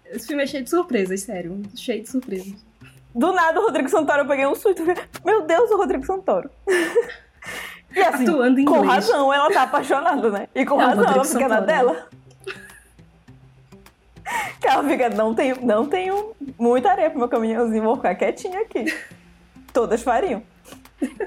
esse 0.06 0.28
filme 0.28 0.44
é 0.44 0.46
cheio 0.46 0.62
de 0.62 0.70
surpresas, 0.70 1.20
sério, 1.22 1.60
cheio 1.74 2.02
de 2.02 2.08
surpresas. 2.08 2.64
Do 3.14 3.32
nada, 3.32 3.60
o 3.60 3.64
Rodrigo 3.64 3.88
Santoro, 3.88 4.20
eu 4.20 4.26
peguei 4.26 4.46
um 4.46 4.54
susto. 4.54 4.82
Meu 5.24 5.42
Deus, 5.42 5.70
o 5.70 5.76
Rodrigo 5.76 6.06
Santoro. 6.06 6.50
E 7.94 8.00
assim, 8.00 8.24
Atuando 8.24 8.60
em 8.60 8.64
com 8.64 8.76
inglês. 8.76 8.92
razão, 8.92 9.32
ela 9.32 9.50
tá 9.52 9.62
apaixonada, 9.62 10.30
né? 10.30 10.48
E 10.54 10.64
com 10.64 10.76
razão, 10.76 11.04
ela 11.04 11.24
fica 11.24 11.48
na 11.48 11.60
dela. 11.60 12.08
Que 14.60 14.66
ela 14.66 14.82
fica, 14.82 15.10
não 15.10 15.34
tenho, 15.34 15.56
não 15.62 15.86
tenho 15.86 16.32
muita 16.58 16.90
areia 16.90 17.10
pro 17.10 17.18
meu 17.18 17.28
caminhãozinho, 17.28 17.82
vou 17.82 17.96
ficar 17.96 18.14
quietinha 18.14 18.60
aqui. 18.60 18.86
Todas 19.74 20.02
fariam. 20.02 20.42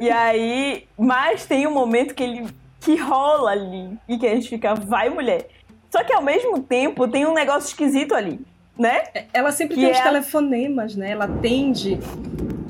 E 0.01 0.09
aí, 0.09 0.87
mas 0.97 1.45
tem 1.45 1.67
um 1.67 1.71
momento 1.71 2.15
que 2.15 2.23
ele 2.23 2.47
que 2.79 2.95
rola 2.95 3.51
ali 3.51 3.99
e 4.07 4.17
que 4.17 4.25
a 4.25 4.33
gente 4.33 4.49
fica, 4.49 4.73
vai 4.73 5.09
mulher. 5.09 5.49
Só 5.91 6.03
que 6.03 6.13
ao 6.13 6.21
mesmo 6.23 6.63
tempo 6.63 7.07
tem 7.07 7.27
um 7.27 7.33
negócio 7.33 7.67
esquisito 7.67 8.15
ali 8.15 8.43
né? 8.77 9.03
Ela 9.33 9.51
sempre 9.51 9.75
que 9.75 9.81
tem 9.81 9.91
os 9.91 9.97
é 9.97 10.03
telefonemas, 10.03 10.95
né? 10.95 11.11
Ela 11.11 11.25
atende. 11.25 11.99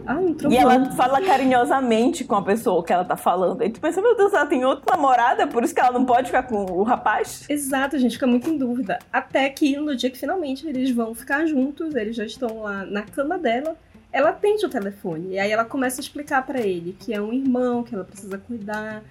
Ah, 0.05 0.15
um 0.15 0.33
e 0.49 0.55
ela 0.55 0.89
fala 0.91 1.21
carinhosamente 1.21 2.23
com 2.23 2.35
a 2.35 2.41
pessoa 2.41 2.81
que 2.81 2.93
ela 2.93 3.03
tá 3.03 3.17
falando. 3.17 3.61
E 3.61 3.69
tu 3.69 3.81
pensa, 3.81 4.01
meu 4.01 4.15
Deus, 4.15 4.33
ela 4.33 4.45
tem 4.45 4.63
outra 4.63 4.95
namorada, 4.95 5.45
por 5.47 5.65
isso 5.65 5.75
que 5.75 5.81
ela 5.81 5.91
não 5.91 6.05
pode 6.05 6.27
ficar 6.27 6.43
com 6.43 6.63
o 6.63 6.83
rapaz? 6.83 7.45
Exato, 7.49 7.97
a 7.97 7.99
gente 7.99 8.13
fica 8.13 8.25
muito 8.25 8.49
em 8.49 8.57
dúvida. 8.57 8.99
Até 9.11 9.49
que 9.49 9.75
no 9.75 9.93
dia 9.97 10.09
que 10.09 10.17
finalmente 10.17 10.65
eles 10.65 10.91
vão 10.91 11.13
ficar 11.13 11.45
juntos, 11.45 11.93
eles 11.93 12.15
já 12.15 12.23
estão 12.23 12.61
lá 12.61 12.85
na 12.85 13.01
cama 13.01 13.37
dela, 13.37 13.75
ela 14.11 14.29
atende 14.29 14.65
o 14.65 14.69
telefone. 14.69 15.33
E 15.33 15.39
aí 15.39 15.51
ela 15.51 15.65
começa 15.65 15.99
a 15.99 16.03
explicar 16.03 16.45
para 16.45 16.59
ele 16.59 16.95
que 16.99 17.13
é 17.13 17.21
um 17.21 17.33
irmão, 17.33 17.83
que 17.83 17.93
ela 17.93 18.03
precisa 18.03 18.37
cuidar. 18.37 19.03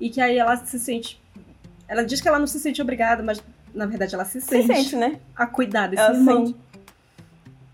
E 0.00 0.10
que 0.10 0.20
aí 0.20 0.38
ela 0.38 0.56
se 0.56 0.78
sente. 0.78 1.20
Ela 1.86 2.04
diz 2.04 2.20
que 2.20 2.28
ela 2.28 2.38
não 2.38 2.46
se 2.46 2.60
sente 2.60 2.80
obrigada, 2.80 3.22
mas 3.22 3.42
na 3.74 3.86
verdade, 3.86 4.14
ela 4.14 4.24
se 4.24 4.40
sente, 4.40 4.66
se 4.66 4.74
sente 4.74 4.96
né? 4.96 5.18
a 5.36 5.46
cuidar 5.46 5.88
desse 5.88 6.02
ela 6.02 6.14
irmão. 6.14 6.46
Sente. 6.46 6.58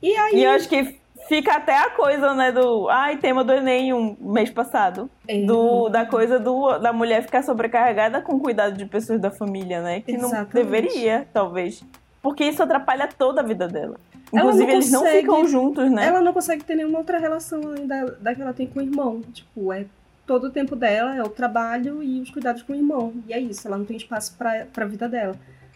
E 0.02 0.14
aí. 0.14 0.36
E 0.36 0.44
eu 0.44 0.50
acho 0.50 0.68
que 0.68 0.98
fica 1.28 1.54
até 1.54 1.78
a 1.78 1.90
coisa, 1.90 2.34
né, 2.34 2.52
do. 2.52 2.88
Ai, 2.88 3.16
tema 3.16 3.42
do 3.42 3.52
Enem 3.52 3.92
um 3.92 4.16
mês 4.20 4.50
passado. 4.50 5.08
É. 5.26 5.44
Do, 5.44 5.88
da 5.88 6.04
coisa 6.04 6.38
do, 6.38 6.78
da 6.78 6.92
mulher 6.92 7.22
ficar 7.22 7.42
sobrecarregada 7.42 8.20
com 8.20 8.38
cuidado 8.38 8.76
de 8.76 8.84
pessoas 8.86 9.20
da 9.20 9.30
família, 9.30 9.82
né? 9.82 10.00
Que 10.00 10.12
Exatamente. 10.12 10.54
não 10.54 10.62
deveria, 10.62 11.26
talvez. 11.32 11.82
Porque 12.22 12.44
isso 12.44 12.62
atrapalha 12.62 13.08
toda 13.08 13.40
a 13.40 13.44
vida 13.44 13.66
dela. 13.68 13.96
Inclusive, 14.34 14.66
não 14.66 14.72
eles 14.72 14.90
consegue, 14.90 15.26
não 15.26 15.36
ficam 15.36 15.48
juntos, 15.48 15.90
né? 15.90 16.06
Ela 16.06 16.20
não 16.20 16.32
consegue 16.32 16.64
ter 16.64 16.74
nenhuma 16.74 16.98
outra 16.98 17.18
relação 17.18 17.60
além 17.62 17.86
da, 17.86 18.04
da 18.04 18.34
que 18.34 18.42
ela 18.42 18.52
tem 18.52 18.66
com 18.66 18.80
o 18.80 18.82
irmão. 18.82 19.20
Tipo, 19.32 19.72
é 19.72 19.86
todo 20.26 20.48
o 20.48 20.50
tempo 20.50 20.74
dela, 20.74 21.14
é 21.14 21.22
o 21.22 21.28
trabalho 21.28 22.02
e 22.02 22.20
os 22.20 22.30
cuidados 22.30 22.62
com 22.62 22.72
o 22.72 22.76
irmão. 22.76 23.12
E 23.28 23.32
é 23.32 23.38
isso, 23.38 23.66
ela 23.66 23.78
não 23.78 23.84
tem 23.84 23.96
espaço 23.96 24.34
pra, 24.36 24.66
pra 24.72 24.84
vida 24.86 25.08
dela 25.08 25.34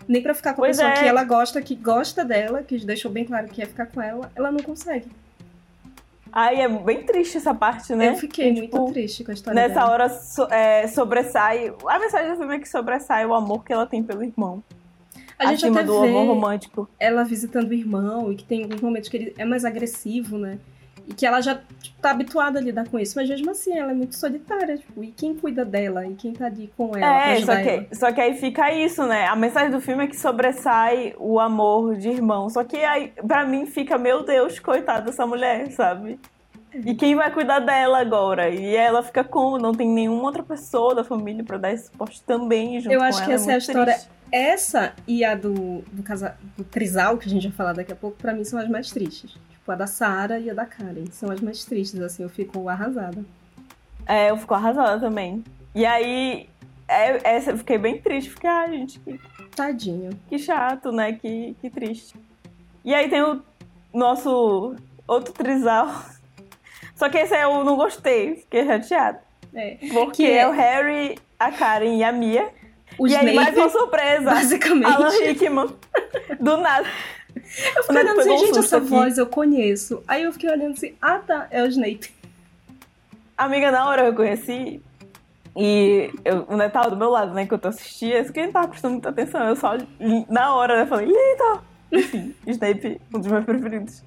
nem 0.08 0.22
para 0.22 0.32
ficar 0.32 0.54
com 0.54 0.62
a 0.62 0.64
pois 0.64 0.78
pessoa 0.78 0.90
é. 0.90 0.98
que 0.98 1.04
ela 1.04 1.22
gosta, 1.22 1.60
que 1.60 1.74
gosta 1.74 2.24
dela, 2.24 2.62
que 2.62 2.78
deixou 2.78 3.10
bem 3.10 3.26
claro 3.26 3.46
que 3.46 3.60
ia 3.60 3.66
ficar 3.66 3.86
com 3.86 4.00
ela, 4.00 4.32
ela 4.34 4.50
não 4.50 4.60
consegue. 4.60 5.06
Ai, 6.32 6.60
é 6.60 6.68
bem 6.68 7.04
triste 7.04 7.36
essa 7.36 7.54
parte, 7.54 7.94
né? 7.94 8.10
Eu 8.10 8.16
fiquei 8.16 8.52
tipo, 8.54 8.78
muito 8.78 8.92
triste 8.92 9.24
com 9.24 9.30
a 9.30 9.34
história 9.34 9.60
Nessa 9.60 9.80
dela. 9.80 9.90
hora 9.90 10.08
so, 10.08 10.44
é, 10.50 10.86
sobressai. 10.86 11.72
A 11.86 11.98
mensagem 11.98 12.30
do 12.30 12.36
filme 12.36 12.56
é 12.56 12.58
que 12.58 12.68
sobressai 12.68 13.26
o 13.26 13.34
amor 13.34 13.64
que 13.64 13.72
ela 13.72 13.86
tem 13.86 14.02
pelo 14.02 14.22
irmão. 14.22 14.62
A 15.38 15.46
gente 15.46 15.64
acima 15.64 15.84
do 15.84 15.96
amor 15.96 16.26
romântico. 16.26 16.88
Ela 16.98 17.22
visitando 17.22 17.70
o 17.70 17.74
irmão 17.74 18.32
e 18.32 18.36
que 18.36 18.44
tem 18.44 18.64
alguns 18.64 18.80
momentos 18.80 19.08
que 19.08 19.16
ele 19.16 19.34
é 19.38 19.44
mais 19.44 19.64
agressivo, 19.64 20.36
né? 20.36 20.58
E 21.06 21.14
que 21.14 21.24
ela 21.24 21.40
já 21.40 21.54
tipo, 21.80 21.96
tá 22.02 22.10
habituada 22.10 22.58
a 22.58 22.62
lidar 22.62 22.86
com 22.88 22.98
isso, 22.98 23.14
mas 23.16 23.28
mesmo 23.28 23.50
assim 23.50 23.78
ela 23.78 23.92
é 23.92 23.94
muito 23.94 24.14
solitária, 24.14 24.76
tipo, 24.76 25.02
e 25.02 25.06
quem 25.06 25.34
cuida 25.34 25.64
dela? 25.64 26.06
E 26.06 26.14
quem 26.14 26.34
tá 26.34 26.46
ali 26.46 26.70
com 26.76 26.94
ela? 26.94 27.30
É, 27.30 27.40
só 27.40 27.56
que, 27.56 27.68
ela? 27.68 27.86
só 27.92 28.12
que 28.12 28.20
aí 28.20 28.34
fica 28.34 28.72
isso, 28.72 29.06
né? 29.06 29.26
A 29.26 29.34
mensagem 29.34 29.70
do 29.70 29.80
filme 29.80 30.04
é 30.04 30.06
que 30.06 30.16
sobressai 30.16 31.14
o 31.18 31.40
amor 31.40 31.96
de 31.96 32.08
irmão. 32.08 32.50
Só 32.50 32.62
que 32.62 32.76
aí, 32.76 33.12
pra 33.26 33.46
mim, 33.46 33.64
fica, 33.64 33.96
meu 33.96 34.22
Deus, 34.22 34.58
coitada 34.58 35.02
dessa 35.02 35.26
mulher, 35.26 35.70
sabe? 35.70 36.18
E 36.74 36.94
quem 36.94 37.14
vai 37.14 37.30
cuidar 37.32 37.60
dela 37.60 38.00
agora? 38.00 38.50
E 38.50 38.76
ela 38.76 39.02
fica 39.02 39.24
como? 39.24 39.58
Não 39.58 39.72
tem 39.72 39.88
nenhuma 39.88 40.24
outra 40.24 40.42
pessoa 40.42 40.94
da 40.94 41.02
família 41.02 41.42
para 41.42 41.56
dar 41.56 41.72
esse 41.72 41.86
suporte 41.86 42.22
também 42.22 42.78
junto 42.80 42.92
Eu 42.92 43.00
acho 43.00 43.24
que 43.24 43.32
essa 43.32 43.50
é, 43.50 43.54
a 43.54 43.58
história. 43.58 43.94
Triste. 43.94 44.17
Essa 44.30 44.94
e 45.06 45.24
a 45.24 45.34
do, 45.34 45.82
do, 45.92 46.02
casa, 46.02 46.36
do 46.56 46.64
Trisal, 46.64 47.16
que 47.16 47.26
a 47.26 47.30
gente 47.30 47.48
vai 47.48 47.56
falar 47.56 47.72
daqui 47.72 47.92
a 47.92 47.96
pouco, 47.96 48.16
para 48.16 48.34
mim 48.34 48.44
são 48.44 48.58
as 48.58 48.68
mais 48.68 48.90
tristes. 48.90 49.36
Tipo, 49.50 49.72
a 49.72 49.74
da 49.74 49.86
Sara 49.86 50.38
e 50.38 50.50
a 50.50 50.54
da 50.54 50.66
Karen. 50.66 51.06
São 51.10 51.30
as 51.30 51.40
mais 51.40 51.64
tristes, 51.64 52.00
assim, 52.00 52.22
eu 52.22 52.28
fico 52.28 52.68
arrasada. 52.68 53.24
É, 54.06 54.30
eu 54.30 54.36
fico 54.36 54.54
arrasada 54.54 55.00
também. 55.00 55.42
E 55.74 55.84
aí, 55.84 56.48
é, 56.86 57.36
essa 57.36 57.50
eu 57.50 57.58
fiquei 57.58 57.78
bem 57.78 58.00
triste, 58.00 58.30
fiquei, 58.30 58.48
ah, 58.48 58.66
gente, 58.66 58.98
que... 59.00 59.20
Tadinho. 59.54 60.10
Que 60.28 60.38
chato, 60.38 60.92
né? 60.92 61.12
Que, 61.12 61.56
que 61.60 61.68
triste. 61.68 62.14
E 62.84 62.94
aí 62.94 63.08
tem 63.08 63.22
o 63.22 63.42
nosso 63.92 64.76
outro 65.06 65.32
trisal. 65.32 65.88
Só 66.94 67.08
que 67.08 67.18
esse 67.18 67.36
eu 67.36 67.64
não 67.64 67.76
gostei, 67.76 68.36
fiquei 68.36 68.64
chateada. 68.64 69.20
É. 69.54 69.78
Porque 69.92 70.22
é... 70.22 70.38
é 70.38 70.48
o 70.48 70.52
Harry, 70.52 71.18
a 71.38 71.50
Karen 71.50 71.96
e 71.96 72.04
a 72.04 72.12
Mia. 72.12 72.48
O 72.98 73.06
e 73.06 73.10
Snape, 73.10 73.28
aí, 73.28 73.34
mais 73.36 73.56
uma 73.56 73.68
surpresa. 73.68 74.30
Basicamente. 74.30 74.92
Alan 74.92 75.10
Rickman. 75.10 75.68
Do 76.40 76.56
nada. 76.56 76.86
Eu 77.76 77.82
fiquei 77.84 78.02
olhando 78.02 78.20
assim, 78.20 78.38
gente, 78.38 78.58
essa 78.58 78.78
aqui. 78.78 78.86
voz 78.86 79.18
eu 79.18 79.26
conheço. 79.26 80.02
Aí 80.08 80.24
eu 80.24 80.32
fiquei 80.32 80.50
olhando 80.50 80.72
assim, 80.72 80.94
ah 81.00 81.18
tá, 81.18 81.46
é 81.50 81.62
o 81.62 81.66
Snape. 81.66 82.10
Amiga, 83.36 83.70
na 83.70 83.88
hora 83.88 84.06
eu 84.06 84.14
conheci. 84.14 84.82
E 85.56 86.12
eu, 86.24 86.44
o 86.48 86.56
Neto 86.56 86.72
tava 86.72 86.90
do 86.90 86.96
meu 86.96 87.10
lado, 87.10 87.32
né, 87.32 87.46
que 87.46 87.54
eu 87.54 87.58
tô 87.58 87.68
assistindo. 87.68 88.14
Isso 88.14 88.32
que 88.32 88.44
não 88.44 88.52
tava 88.52 88.68
prestando 88.68 88.92
muita 88.92 89.08
atenção. 89.08 89.48
Eu 89.48 89.56
só, 89.56 89.76
na 90.28 90.54
hora, 90.54 90.76
né, 90.76 90.86
falei, 90.86 91.06
Lita! 91.06 91.62
Enfim, 91.90 92.34
Snape, 92.46 93.00
um 93.14 93.18
dos 93.18 93.28
meus 93.28 93.44
preferidos. 93.44 94.04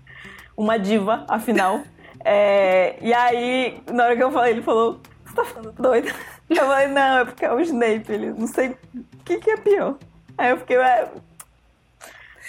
Uma 0.55 0.77
diva, 0.77 1.25
afinal. 1.27 1.81
É, 2.23 2.97
e 3.01 3.13
aí, 3.13 3.81
na 3.91 4.03
hora 4.03 4.15
que 4.15 4.23
eu 4.23 4.31
falei, 4.31 4.51
ele 4.53 4.61
falou, 4.61 4.99
você 5.25 5.35
tá 5.35 5.43
ficando 5.43 5.71
doida? 5.71 6.13
Eu 6.51 6.65
falei, 6.65 6.87
não, 6.87 7.19
é 7.19 7.25
porque 7.25 7.45
é 7.45 7.53
o 7.53 7.59
Snape, 7.59 8.11
ele 8.11 8.31
não 8.31 8.47
sei 8.47 8.69
o 8.69 8.77
que, 9.23 9.37
que 9.37 9.51
é 9.51 9.57
pior. 9.57 9.97
Aí 10.37 10.51
eu 10.51 10.57
fiquei, 10.57 10.77
ué, 10.77 11.09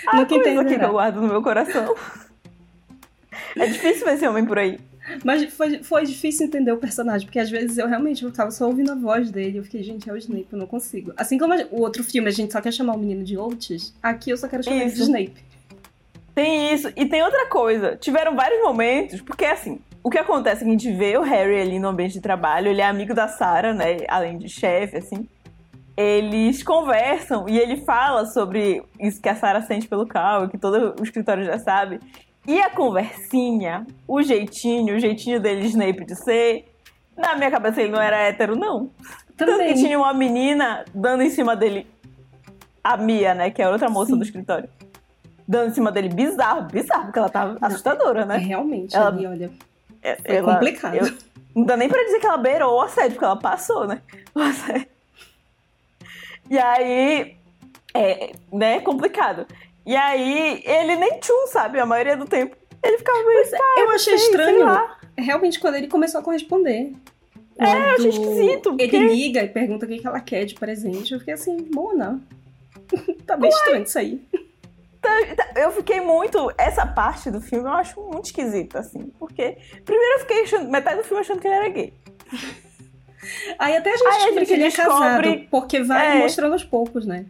ah, 0.07 0.17
Nunca 0.17 0.41
coisa 0.41 0.61
aqui 0.61 0.79
que 0.79 0.85
eu 0.85 0.93
guardo 0.93 1.21
no 1.21 1.29
meu 1.29 1.43
coração. 1.43 1.95
é 3.57 3.67
difícil 3.67 4.05
ver 4.05 4.15
esse 4.15 4.27
homem 4.27 4.45
por 4.45 4.59
aí. 4.59 4.79
Mas 5.25 5.53
foi, 5.53 5.83
foi 5.83 6.05
difícil 6.05 6.47
entender 6.47 6.73
o 6.73 6.79
personagem, 6.79 7.27
porque 7.27 7.39
às 7.39 7.51
vezes 7.51 7.77
eu 7.77 7.89
realmente 7.89 8.23
eu 8.25 8.33
tava 8.33 8.51
só 8.51 8.67
ouvindo 8.67 8.93
a 8.93 8.95
voz 8.95 9.31
dele. 9.31 9.59
Eu 9.59 9.65
fiquei, 9.65 9.83
gente, 9.83 10.09
é 10.09 10.13
o 10.13 10.17
Snape, 10.17 10.49
eu 10.53 10.59
não 10.59 10.67
consigo. 10.67 11.13
Assim 11.17 11.39
como 11.39 11.55
o 11.71 11.81
outro 11.81 12.05
filme 12.05 12.29
a 12.29 12.33
gente 12.33 12.53
só 12.53 12.61
quer 12.61 12.73
chamar 12.73 12.95
o 12.95 12.99
menino 12.99 13.25
de 13.25 13.37
Oates, 13.37 13.95
aqui 14.03 14.31
eu 14.31 14.37
só 14.37 14.49
quero 14.49 14.63
chamar 14.63 14.77
ele 14.77 14.93
de 14.93 15.03
Snape. 15.03 15.45
Tem 16.35 16.73
isso. 16.73 16.89
E 16.97 17.05
tem 17.07 17.23
outra 17.23 17.47
coisa. 17.47 17.97
Tiveram 17.97 18.35
vários 18.35 18.63
momentos, 18.63 19.21
porque 19.21 19.45
assim, 19.45 19.81
o 20.03 20.11
que 20.11 20.19
acontece 20.19 20.63
é 20.63 20.65
que 20.65 20.69
a 20.71 20.73
gente 20.73 20.93
vê 20.93 21.17
o 21.17 21.23
Harry 21.23 21.61
ali 21.61 21.79
no 21.79 21.89
ambiente 21.89 22.15
de 22.15 22.21
trabalho, 22.21 22.69
ele 22.69 22.81
é 22.81 22.87
amigo 22.87 23.15
da 23.15 23.29
Sarah, 23.29 23.73
né? 23.73 23.99
Além 24.09 24.39
de 24.39 24.49
chefe, 24.49 24.97
assim. 24.99 25.29
Eles 25.97 26.63
conversam 26.63 27.47
e 27.49 27.59
ele 27.59 27.77
fala 27.85 28.25
sobre 28.27 28.83
isso 28.99 29.21
que 29.21 29.29
a 29.29 29.35
Sarah 29.37 29.61
sente 29.63 29.87
pelo 29.87 30.07
Cal, 30.07 30.49
que 30.49 30.57
todo 30.57 30.95
o 30.99 31.03
escritório 31.05 31.45
já 31.45 31.59
sabe. 31.59 32.01
E 32.47 32.61
a 32.61 32.71
conversinha, 32.71 33.87
o 34.09 34.23
jeitinho, 34.23 34.97
o 34.97 34.99
jeitinho 34.99 35.39
dele, 35.41 35.67
Snape, 35.67 36.05
de 36.05 36.17
ser. 36.17 36.65
Na 37.17 37.37
minha 37.37 37.51
cabeça 37.51 37.81
ele 37.83 37.93
não 37.93 38.01
era 38.01 38.17
hétero, 38.17 38.57
não. 38.57 38.91
Tanto 39.37 39.59
que 39.59 39.75
tinha 39.75 39.99
uma 39.99 40.13
menina 40.15 40.85
dando 40.95 41.23
em 41.23 41.31
cima 41.31 41.55
dele. 41.55 41.87
A 42.83 42.97
Mia, 42.97 43.33
né? 43.35 43.51
Que 43.51 43.63
é 43.63 43.69
outra 43.69 43.89
moça 43.89 44.11
Sim. 44.13 44.17
do 44.19 44.25
escritório. 44.25 44.69
Dando 45.47 45.71
em 45.71 45.75
cima 45.75 45.93
dele 45.93 46.09
bizarro, 46.09 46.63
bizarro, 46.63 47.05
porque 47.05 47.19
ela 47.19 47.29
tava 47.29 47.59
assustadora, 47.61 48.25
né? 48.25 48.39
Realmente, 48.39 48.97
Ela- 48.97 49.09
ali, 49.09 49.27
olha. 49.27 49.51
É, 50.03 50.17
Foi 50.17 50.43
complicado. 50.43 50.95
eu- 50.97 51.13
não 51.55 51.65
dá 51.65 51.77
nem 51.77 51.89
pra 51.89 52.03
dizer 52.05 52.19
que 52.19 52.27
ela 52.27 52.37
beirou 52.39 52.75
o 52.77 52.81
assédio, 52.81 53.13
porque 53.13 53.25
ela 53.25 53.37
passou, 53.37 53.87
né? 53.87 54.01
O 54.35 54.41
assédio. 54.41 54.87
E 56.51 56.59
aí, 56.59 57.37
é, 57.95 58.33
né, 58.53 58.81
complicado. 58.81 59.47
E 59.87 59.95
aí, 59.97 60.63
ele 60.65 60.97
nem 60.97 61.19
tchum, 61.21 61.47
sabe? 61.49 61.79
A 61.79 61.87
maioria 61.87 62.17
do 62.17 62.25
tempo. 62.25 62.57
Ele 62.83 62.99
ficava 62.99 63.19
meio. 63.25 63.45
"Ah, 63.55 63.81
Eu 63.81 63.91
achei 63.91 64.19
sei, 64.19 64.19
sei 64.19 64.27
estranho, 64.31 64.65
lá." 64.67 64.97
realmente, 65.17 65.61
quando 65.61 65.77
ele 65.77 65.89
começou 65.89 66.21
a 66.21 66.25
corresponder. 66.25 66.93
É, 67.59 67.65
eu 67.65 67.91
achei 67.95 68.09
esquisito, 68.09 68.71
Ele 68.71 68.89
porque- 68.89 68.99
liga 68.99 69.43
e 69.43 69.49
pergunta 69.49 69.85
o 69.87 69.89
que 69.89 70.05
ela 70.07 70.21
quer 70.21 70.45
de 70.47 70.55
presente. 70.55 71.13
Eu 71.13 71.19
fiquei 71.21 71.35
assim, 71.35 71.69
Mona. 71.73 72.21
tá 73.27 73.37
bem 73.37 73.51
estranho 73.51 73.83
isso 73.85 73.99
aí. 73.99 74.21
Eu 75.57 75.73
fiquei 75.73 76.01
muito. 76.01 76.53
Essa 76.57 76.87
parte 76.87 77.31
do 77.31 77.41
filme 77.41 77.69
eu 77.69 77.73
acho 77.73 78.01
muito 78.01 78.27
esquisita, 78.27 78.79
assim. 78.81 79.13
Porque, 79.19 79.59
primeiro, 79.85 80.15
eu 80.15 80.21
fiquei 80.21 80.43
achando, 80.45 80.71
metade 80.71 80.99
do 80.99 81.05
filme 81.05 81.21
achando 81.21 81.41
que 81.41 81.47
ele 81.49 81.55
era 81.57 81.69
gay. 81.69 81.93
Aí 83.59 83.77
até 83.77 83.91
a 83.93 83.97
gente 83.97 84.07
Aí 84.07 84.09
a 84.09 84.17
descobre 84.17 84.39
gente 84.41 84.47
que 84.49 84.53
ele 84.55 84.63
é 84.63 84.67
descobre- 84.69 85.31
casado, 85.37 85.49
porque 85.51 85.83
vai 85.83 86.17
É. 86.19 86.21
mostrando 86.23 86.53
aos 86.55 86.65
poucos, 86.65 87.07
né? 87.07 87.27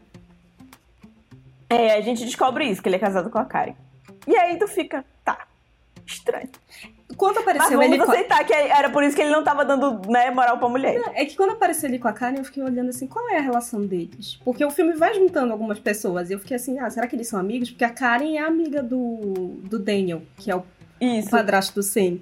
É, 1.69 1.95
a 1.95 2.01
gente 2.01 2.25
descobre 2.25 2.65
isso, 2.67 2.83
que 2.83 2.89
ele 2.89 2.97
é 2.97 2.99
casado 2.99 3.31
com 3.31 3.39
a 3.39 3.45
Karen. 3.45 3.75
E 4.27 4.37
aí 4.37 4.59
tu 4.59 4.67
fica, 4.69 5.05
tá, 5.25 5.47
estranho. 6.07 6.49
Quando 7.17 7.35
Mas 7.35 7.43
apareceu 7.43 7.79
vamos 7.79 7.87
ele 7.87 7.99
com 7.99 8.11
a... 8.11 8.15
aceitar 8.15 8.45
que 8.45 8.53
era 8.53 8.91
por 8.91 9.03
isso 9.03 9.15
que 9.15 9.23
ele 9.23 9.31
não 9.31 9.43
tava 9.43 9.65
dando 9.65 10.01
né, 10.09 10.31
moral 10.31 10.59
pra 10.59 10.69
mulher. 10.69 11.01
É 11.15 11.25
que 11.25 11.37
quando 11.37 11.51
apareceu 11.51 11.89
ele 11.89 11.99
com 11.99 12.09
a 12.09 12.13
Karen, 12.13 12.39
eu 12.39 12.45
fiquei 12.45 12.63
olhando 12.63 12.89
assim, 12.91 13.07
qual 13.07 13.29
é 13.31 13.39
a 13.39 13.41
relação 13.41 13.85
deles? 13.85 14.39
Porque 14.45 14.65
o 14.65 14.71
filme 14.71 14.95
vai 14.95 15.15
juntando 15.15 15.53
algumas 15.53 15.79
pessoas. 15.79 16.31
E 16.31 16.33
eu 16.35 16.39
fiquei 16.39 16.57
assim, 16.57 16.79
ah, 16.79 16.89
será 16.91 17.07
que 17.07 17.17
eles 17.17 17.29
são 17.29 17.39
amigos? 17.39 17.71
Porque 17.71 17.85
a 17.85 17.91
Karen 17.91 18.37
é 18.37 18.41
amiga 18.41 18.83
do, 18.83 19.61
do 19.65 19.79
Daniel, 19.79 20.23
que 20.37 20.51
é 20.51 20.57
o 20.57 20.65
Isso. 21.01 21.31
padrasto 21.31 21.75
do 21.75 21.83
Sam. 21.83 22.19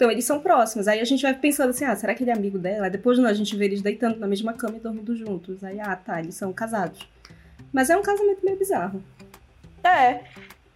Então 0.00 0.10
eles 0.10 0.24
são 0.24 0.40
próximos. 0.40 0.88
Aí 0.88 0.98
a 0.98 1.04
gente 1.04 1.22
vai 1.22 1.34
pensando 1.34 1.70
assim, 1.70 1.84
ah, 1.84 1.94
será 1.94 2.14
que 2.14 2.22
ele 2.22 2.30
é 2.30 2.34
amigo 2.34 2.58
dela? 2.58 2.88
Depois 2.88 3.18
não, 3.18 3.28
a 3.28 3.34
gente 3.34 3.54
vê 3.54 3.66
eles 3.66 3.82
deitando 3.82 4.18
na 4.18 4.26
mesma 4.26 4.54
cama 4.54 4.78
e 4.78 4.80
dormindo 4.80 5.14
juntos. 5.14 5.62
Aí, 5.62 5.78
ah, 5.78 5.94
tá, 5.94 6.20
eles 6.20 6.34
são 6.34 6.52
casados. 6.52 7.06
Mas 7.70 7.90
é 7.90 7.96
um 7.96 8.02
casamento 8.02 8.44
meio 8.44 8.56
bizarro. 8.56 9.02
É. 9.84 10.20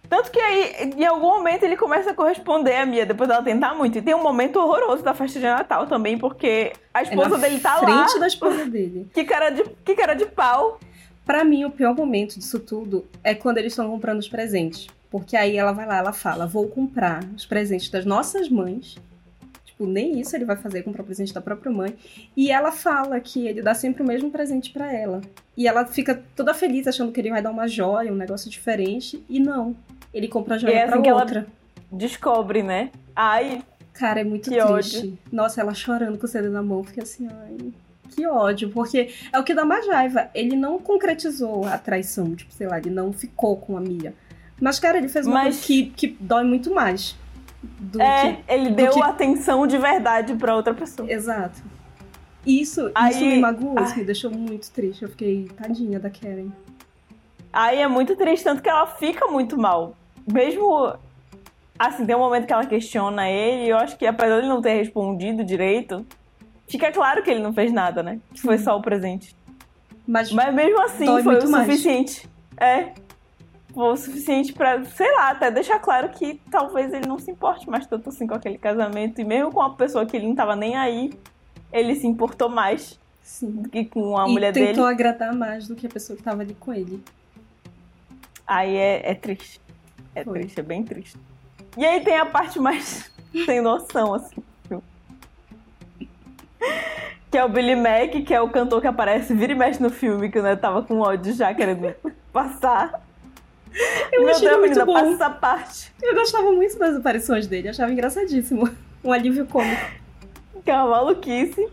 Tanto 0.09 0.31
que 0.31 0.39
aí, 0.39 0.91
em 0.97 1.05
algum 1.05 1.27
momento, 1.37 1.63
ele 1.63 1.75
começa 1.75 2.11
a 2.11 2.13
corresponder 2.13 2.75
a 2.75 2.85
Mia, 2.85 3.05
depois 3.05 3.27
dela 3.29 3.43
tentar 3.43 3.73
muito. 3.75 3.97
E 3.97 4.01
tem 4.01 4.13
um 4.13 4.21
momento 4.23 4.57
horroroso 4.59 5.03
da 5.03 5.13
festa 5.13 5.39
de 5.39 5.45
Natal 5.45 5.87
também, 5.87 6.17
porque 6.17 6.73
a 6.93 6.99
É 7.01 7.03
esposa 7.03 7.29
na 7.29 7.37
dele 7.37 7.59
tá 7.59 7.77
frente 7.79 8.13
lá. 8.13 8.19
da 8.19 8.27
esposa 8.27 8.65
dele. 8.65 9.07
Que 9.13 9.23
cara, 9.23 9.49
de, 9.49 9.63
que 9.83 9.95
cara 9.95 10.13
de 10.13 10.25
pau. 10.25 10.79
Pra 11.25 11.43
mim, 11.43 11.65
o 11.65 11.71
pior 11.71 11.95
momento 11.95 12.37
disso 12.37 12.59
tudo 12.59 13.05
é 13.23 13.33
quando 13.33 13.57
eles 13.57 13.71
estão 13.73 13.89
comprando 13.89 14.19
os 14.19 14.29
presentes. 14.29 14.87
Porque 15.09 15.35
aí 15.35 15.57
ela 15.57 15.71
vai 15.71 15.85
lá, 15.87 15.97
ela 15.97 16.13
fala: 16.13 16.45
vou 16.45 16.67
comprar 16.67 17.23
os 17.35 17.45
presentes 17.45 17.89
das 17.89 18.05
nossas 18.05 18.47
mães. 18.49 18.95
Tipo, 19.65 19.87
nem 19.87 20.19
isso 20.19 20.35
ele 20.35 20.45
vai 20.45 20.55
fazer, 20.55 20.83
comprar 20.83 21.01
o 21.01 21.05
presente 21.05 21.33
da 21.33 21.41
própria 21.41 21.71
mãe. 21.71 21.95
E 22.37 22.51
ela 22.51 22.71
fala 22.71 23.19
que 23.19 23.47
ele 23.47 23.61
dá 23.61 23.73
sempre 23.73 24.03
o 24.03 24.05
mesmo 24.05 24.29
presente 24.29 24.71
pra 24.71 24.93
ela. 24.93 25.19
E 25.57 25.67
ela 25.67 25.85
fica 25.85 26.21
toda 26.35 26.53
feliz, 26.53 26.85
achando 26.87 27.11
que 27.11 27.19
ele 27.19 27.29
vai 27.31 27.41
dar 27.41 27.49
uma 27.51 27.67
joia, 27.67 28.11
um 28.11 28.15
negócio 28.15 28.49
diferente. 28.49 29.23
E 29.27 29.39
não. 29.39 29.75
Ele 30.15 30.27
compra 30.27 30.55
a 30.55 30.57
joia 30.57 30.71
E 30.71 30.75
é 30.77 30.87
pra 30.87 30.95
assim 30.97 31.07
ela- 31.09 31.19
outra. 31.21 31.45
Descobre, 31.91 32.63
né? 32.63 32.89
Ai, 33.15 33.61
Cara, 33.93 34.19
é 34.19 34.23
muito 34.25 34.49
Que 34.49 34.57
triste. 34.61 35.17
Nossa, 35.31 35.61
ela 35.61 35.73
chorando 35.73 36.17
com 36.17 36.25
o 36.25 36.27
CD 36.27 36.49
na 36.49 36.61
mão, 36.61 36.83
fica 36.83 37.01
assim, 37.03 37.29
ai, 37.31 37.71
que 38.09 38.27
ódio. 38.27 38.69
Porque 38.69 39.09
é 39.31 39.39
o 39.39 39.43
que 39.43 39.53
dá 39.53 39.63
mais 39.63 39.87
raiva. 39.87 40.29
Ele 40.35 40.53
não 40.53 40.77
concretizou 40.79 41.65
a 41.65 41.77
traição, 41.77 42.35
tipo, 42.35 42.51
sei 42.53 42.67
lá, 42.67 42.77
ele 42.77 42.89
não 42.89 43.13
ficou 43.13 43.55
com 43.55 43.77
a 43.77 43.79
Mia. 43.79 44.13
Mas, 44.59 44.79
cara, 44.79 44.97
ele 44.97 45.07
fez 45.07 45.25
uma 45.25 45.35
Mas- 45.35 45.55
coisa 45.55 45.67
que, 45.67 45.85
que 45.91 46.07
dói 46.19 46.43
muito 46.43 46.73
mais. 46.73 47.15
Do 47.63 48.01
é, 48.01 48.33
que... 48.33 48.53
ele 48.53 48.71
deu 48.71 48.91
que- 48.91 49.01
atenção 49.01 49.65
de 49.65 49.77
verdade 49.77 50.35
pra 50.35 50.55
outra 50.57 50.73
pessoa. 50.73 51.09
Exato. 51.09 51.63
Isso, 52.45 52.91
Aí- 52.93 53.11
isso 53.11 53.21
me 53.25 53.39
magoou, 53.39 53.75
isso 53.81 53.93
ai. 53.93 53.99
me 53.99 54.03
deixou 54.03 54.29
muito 54.29 54.69
triste. 54.71 55.03
Eu 55.03 55.09
fiquei 55.09 55.47
tadinha 55.55 56.01
da 56.01 56.09
Karen. 56.09 56.49
Aí 57.53 57.79
é 57.79 57.87
muito 57.87 58.13
triste, 58.17 58.43
tanto 58.43 58.61
que 58.61 58.67
ela 58.69 58.85
fica 58.87 59.25
muito 59.27 59.57
mal. 59.57 59.95
Mesmo. 60.31 60.95
Assim, 61.77 62.05
tem 62.05 62.15
um 62.15 62.19
momento 62.19 62.47
que 62.47 62.53
ela 62.53 62.65
questiona 62.65 63.29
ele, 63.29 63.65
e 63.65 63.69
eu 63.69 63.77
acho 63.77 63.97
que 63.97 64.05
apesar 64.07 64.35
dele 64.37 64.47
não 64.47 64.61
ter 64.61 64.75
respondido 64.75 65.43
direito, 65.43 66.05
fica 66.67 66.89
claro 66.91 67.21
que 67.21 67.29
ele 67.29 67.41
não 67.41 67.53
fez 67.53 67.71
nada, 67.71 68.01
né? 68.01 68.19
Que 68.33 68.41
foi 68.41 68.57
só 68.57 68.77
o 68.77 68.81
presente. 68.81 69.35
Mas, 70.07 70.31
Mas 70.31 70.53
mesmo 70.53 70.81
assim, 70.81 71.05
foi 71.05 71.39
o 71.39 71.49
mais. 71.49 71.65
suficiente. 71.67 72.29
É. 72.57 72.93
Foi 73.73 73.91
o 73.91 73.97
suficiente 73.97 74.53
pra, 74.53 74.83
sei 74.85 75.11
lá, 75.15 75.31
até 75.31 75.51
deixar 75.51 75.79
claro 75.79 76.07
que 76.09 76.39
talvez 76.49 76.93
ele 76.93 77.05
não 77.07 77.19
se 77.19 77.29
importe 77.29 77.69
mais 77.69 77.85
tanto 77.85 78.07
assim 78.07 78.25
com 78.25 78.33
aquele 78.35 78.57
casamento. 78.57 79.19
E 79.19 79.25
mesmo 79.25 79.51
com 79.51 79.59
uma 79.59 79.73
pessoa 79.73 80.05
que 80.05 80.15
ele 80.15 80.27
não 80.27 80.35
tava 80.35 80.55
nem 80.55 80.77
aí, 80.77 81.11
ele 81.73 81.93
se 81.95 82.07
importou 82.07 82.47
mais 82.47 82.97
sim. 83.21 83.51
do 83.51 83.67
que 83.69 83.83
com 83.83 84.17
a 84.17 84.29
e 84.29 84.31
mulher 84.31 84.53
tentou 84.53 84.85
dele. 84.85 84.93
agradar 84.93 85.35
mais 85.35 85.67
do 85.67 85.75
que 85.75 85.87
a 85.87 85.89
pessoa 85.89 86.15
que 86.15 86.23
tava 86.23 86.41
ali 86.41 86.53
com 86.53 86.73
ele. 86.73 87.03
Aí 88.47 88.77
é, 88.77 89.11
é 89.11 89.13
triste. 89.13 89.59
É 90.15 90.23
Foi. 90.23 90.39
triste, 90.39 90.59
é 90.59 90.63
bem 90.63 90.83
triste. 90.83 91.17
E 91.77 91.85
aí 91.85 92.01
tem 92.01 92.17
a 92.17 92.25
parte 92.25 92.57
mais 92.59 93.11
sem 93.45 93.61
noção, 93.61 94.13
assim. 94.13 94.41
Que 97.29 97.37
é 97.37 97.43
o 97.43 97.49
Billy 97.49 97.75
Mack, 97.75 98.21
que 98.23 98.33
é 98.33 98.39
o 98.39 98.49
cantor 98.49 98.79
que 98.79 98.87
aparece, 98.87 99.33
vira 99.33 99.51
e 99.51 99.55
mexe 99.55 99.83
no 99.83 99.89
filme, 99.89 100.31
que 100.31 100.37
eu 100.37 100.57
tava 100.57 100.81
com 100.83 100.99
ódio 101.01 101.33
já 101.33 101.53
querendo 101.53 101.93
passar. 102.31 103.01
Eu 104.11 104.21
Meu 104.21 104.29
achei 104.31 104.47
Deus, 104.47 104.59
muito 104.59 104.69
menina, 104.71 104.85
bom. 104.85 104.93
passa 104.93 105.09
essa 105.11 105.29
parte. 105.29 105.93
Eu 106.01 106.15
gostava 106.15 106.49
muito 106.53 106.79
das 106.79 106.95
aparições 106.95 107.45
dele, 107.45 107.67
achava 107.67 107.91
engraçadíssimo. 107.91 108.69
Um 109.03 109.11
alívio 109.11 109.45
cômico. 109.47 109.85
Que 110.63 110.71
é 110.71 110.75
uma 110.75 110.91
maluquice. 110.91 111.67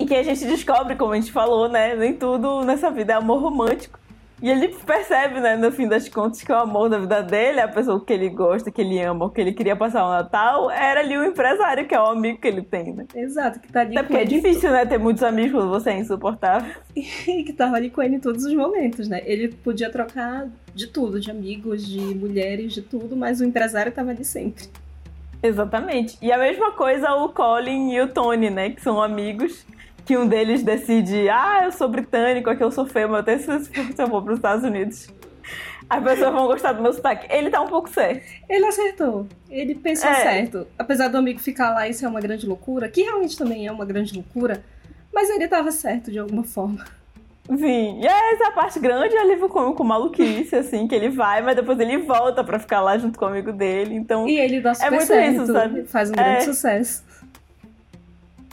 E 0.00 0.06
que 0.06 0.14
a 0.14 0.22
gente 0.22 0.46
descobre, 0.46 0.96
como 0.96 1.12
a 1.12 1.16
gente 1.16 1.30
falou, 1.30 1.68
né? 1.68 1.94
Nem 1.94 2.14
tudo 2.14 2.64
nessa 2.64 2.90
vida 2.90 3.12
é 3.12 3.16
amor 3.16 3.40
romântico. 3.40 3.98
E 4.40 4.50
ele 4.50 4.68
percebe, 4.68 5.40
né, 5.40 5.56
no 5.56 5.72
fim 5.72 5.88
das 5.88 6.08
contas, 6.08 6.42
que 6.42 6.52
o 6.52 6.56
amor 6.56 6.90
da 6.90 6.98
vida 6.98 7.22
dele, 7.22 7.58
a 7.58 7.68
pessoa 7.68 8.04
que 8.04 8.12
ele 8.12 8.28
gosta, 8.28 8.70
que 8.70 8.82
ele 8.82 9.00
ama, 9.00 9.30
que 9.32 9.40
ele 9.40 9.52
queria 9.52 9.74
passar 9.74 10.04
o 10.06 10.10
Natal, 10.10 10.70
era 10.70 11.00
ali 11.00 11.16
o 11.16 11.24
empresário, 11.24 11.86
que 11.86 11.94
é 11.94 12.00
o 12.00 12.06
amigo 12.06 12.38
que 12.38 12.46
ele 12.46 12.60
tem, 12.60 12.92
né? 12.92 13.06
Exato, 13.14 13.60
que 13.60 13.72
tá 13.72 13.80
ali 13.80 13.96
Até 13.96 14.06
porque 14.06 14.22
é 14.22 14.24
difícil, 14.24 14.70
né, 14.70 14.84
ter 14.84 14.98
muitos 14.98 15.22
amigos 15.22 15.52
quando 15.52 15.70
você 15.70 15.90
é 15.90 15.98
insuportável. 15.98 16.70
e 16.94 17.44
que 17.44 17.52
tava 17.54 17.76
ali 17.76 17.88
com 17.88 18.02
ele 18.02 18.16
em 18.16 18.20
todos 18.20 18.44
os 18.44 18.52
momentos, 18.52 19.08
né? 19.08 19.22
Ele 19.24 19.48
podia 19.48 19.90
trocar 19.90 20.46
de 20.74 20.86
tudo, 20.88 21.18
de 21.18 21.30
amigos, 21.30 21.86
de 21.86 22.14
mulheres, 22.14 22.74
de 22.74 22.82
tudo, 22.82 23.16
mas 23.16 23.40
o 23.40 23.44
empresário 23.44 23.90
tava 23.90 24.10
ali 24.10 24.24
sempre. 24.24 24.64
Exatamente. 25.42 26.18
E 26.20 26.30
a 26.30 26.36
mesma 26.36 26.72
coisa 26.72 27.14
o 27.14 27.30
Colin 27.30 27.92
e 27.92 28.00
o 28.02 28.08
Tony, 28.08 28.50
né, 28.50 28.70
que 28.70 28.82
são 28.82 29.02
amigos, 29.02 29.64
que 30.06 30.16
um 30.16 30.26
deles 30.26 30.62
decide, 30.62 31.28
ah, 31.28 31.62
eu 31.64 31.72
sou 31.72 31.88
britânico, 31.88 32.48
aqui 32.48 32.62
eu 32.62 32.70
sou 32.70 32.86
feio, 32.86 33.08
mas 33.10 33.20
até 33.20 33.36
se 33.38 33.46
se 33.66 34.02
eu 34.02 34.06
for 34.08 34.22
para 34.22 34.32
os 34.32 34.38
Estados 34.38 34.64
Unidos, 34.64 35.08
as 35.90 36.02
pessoas 36.02 36.32
vão 36.32 36.46
gostar 36.46 36.72
do 36.72 36.82
meu 36.82 36.92
sotaque. 36.92 37.26
Ele 37.28 37.50
tá 37.50 37.60
um 37.60 37.66
pouco 37.68 37.88
certo. 37.90 38.22
Ele 38.48 38.64
acertou. 38.66 39.26
Ele 39.50 39.74
pensou 39.74 40.08
É. 40.08 40.14
certo. 40.14 40.66
Apesar 40.78 41.08
do 41.08 41.16
amigo 41.18 41.40
ficar 41.40 41.74
lá 41.74 41.88
e 41.88 41.92
ser 41.94 42.06
uma 42.06 42.20
grande 42.20 42.46
loucura, 42.46 42.88
que 42.88 43.02
realmente 43.02 43.36
também 43.36 43.66
é 43.66 43.72
uma 43.72 43.84
grande 43.84 44.14
loucura, 44.14 44.62
mas 45.12 45.28
ele 45.30 45.46
tava 45.48 45.70
certo 45.72 46.10
de 46.10 46.18
alguma 46.18 46.44
forma. 46.44 46.84
Sim, 47.48 48.00
e 48.02 48.06
é 48.06 48.32
essa 48.34 48.50
parte 48.50 48.80
grande 48.80 49.14
é 49.14 49.20
alívio 49.20 49.48
cômico 49.48 49.84
maluquice, 49.84 50.54
assim, 50.56 50.88
que 50.88 50.94
ele 50.96 51.08
vai, 51.08 51.40
mas 51.42 51.54
depois 51.54 51.78
ele 51.78 51.98
volta 51.98 52.42
pra 52.42 52.58
ficar 52.58 52.80
lá 52.80 52.98
junto 52.98 53.16
com 53.16 53.24
o 53.24 53.28
amigo 53.28 53.52
dele, 53.52 53.94
então... 53.94 54.26
E 54.28 54.36
ele 54.36 54.60
dá 54.60 54.74
super 54.74 54.90
muito 54.90 55.06
certo. 55.06 55.42
isso, 55.42 55.52
sabe? 55.52 55.84
Faz 55.84 56.10
um 56.10 56.14
É. 56.14 56.16
grande 56.16 56.44
sucesso. 56.44 57.04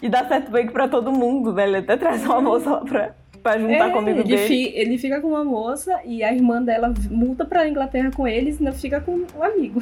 E 0.04 0.10
dá 0.10 0.28
certo 0.28 0.52
bem 0.52 0.68
pra 0.68 0.88
todo 0.88 1.12
mundo, 1.14 1.54
né? 1.54 1.64
Ele 1.66 1.78
até 1.78 1.96
traz 1.96 2.26
uma 2.26 2.42
moça 2.42 2.70
lá 2.72 2.82
pra, 2.82 3.16
pra 3.42 3.58
juntar 3.58 3.90
É, 3.90 3.98
ele, 4.10 4.24
dele. 4.24 4.38
fi- 4.48 4.72
ele 4.76 4.98
fica 4.98 5.22
com 5.22 5.30
uma 5.30 5.46
moça 5.46 5.98
e 6.06 6.22
a 6.22 6.34
irmã 6.34 6.62
dela 6.62 6.94
muda 7.10 7.46
pra 7.46 7.66
Inglaterra 7.68 8.12
com 8.14 8.28
eles 8.28 8.60
e 8.60 8.66
ainda 8.66 8.74
fica 8.78 9.00
com 9.00 9.26
o 9.34 9.42
amigo. 9.44 9.82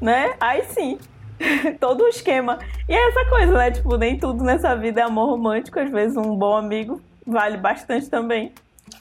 né? 0.00 0.34
Aí 0.40 0.64
sim. 0.64 0.98
Todo 1.80 2.04
um 2.04 2.08
esquema. 2.08 2.58
E 2.88 2.92
é 2.92 3.08
essa 3.08 3.24
coisa, 3.28 3.52
né? 3.52 3.70
Tipo, 3.70 3.96
nem 3.96 4.18
tudo 4.18 4.42
nessa 4.42 4.74
vida 4.74 5.00
é 5.00 5.04
amor 5.04 5.26
romântico. 5.30 5.78
Às 5.78 5.90
vezes 5.90 6.16
um 6.16 6.36
bom 6.36 6.56
amigo 6.56 7.00
vale 7.26 7.56
bastante 7.56 8.10
também. 8.10 8.52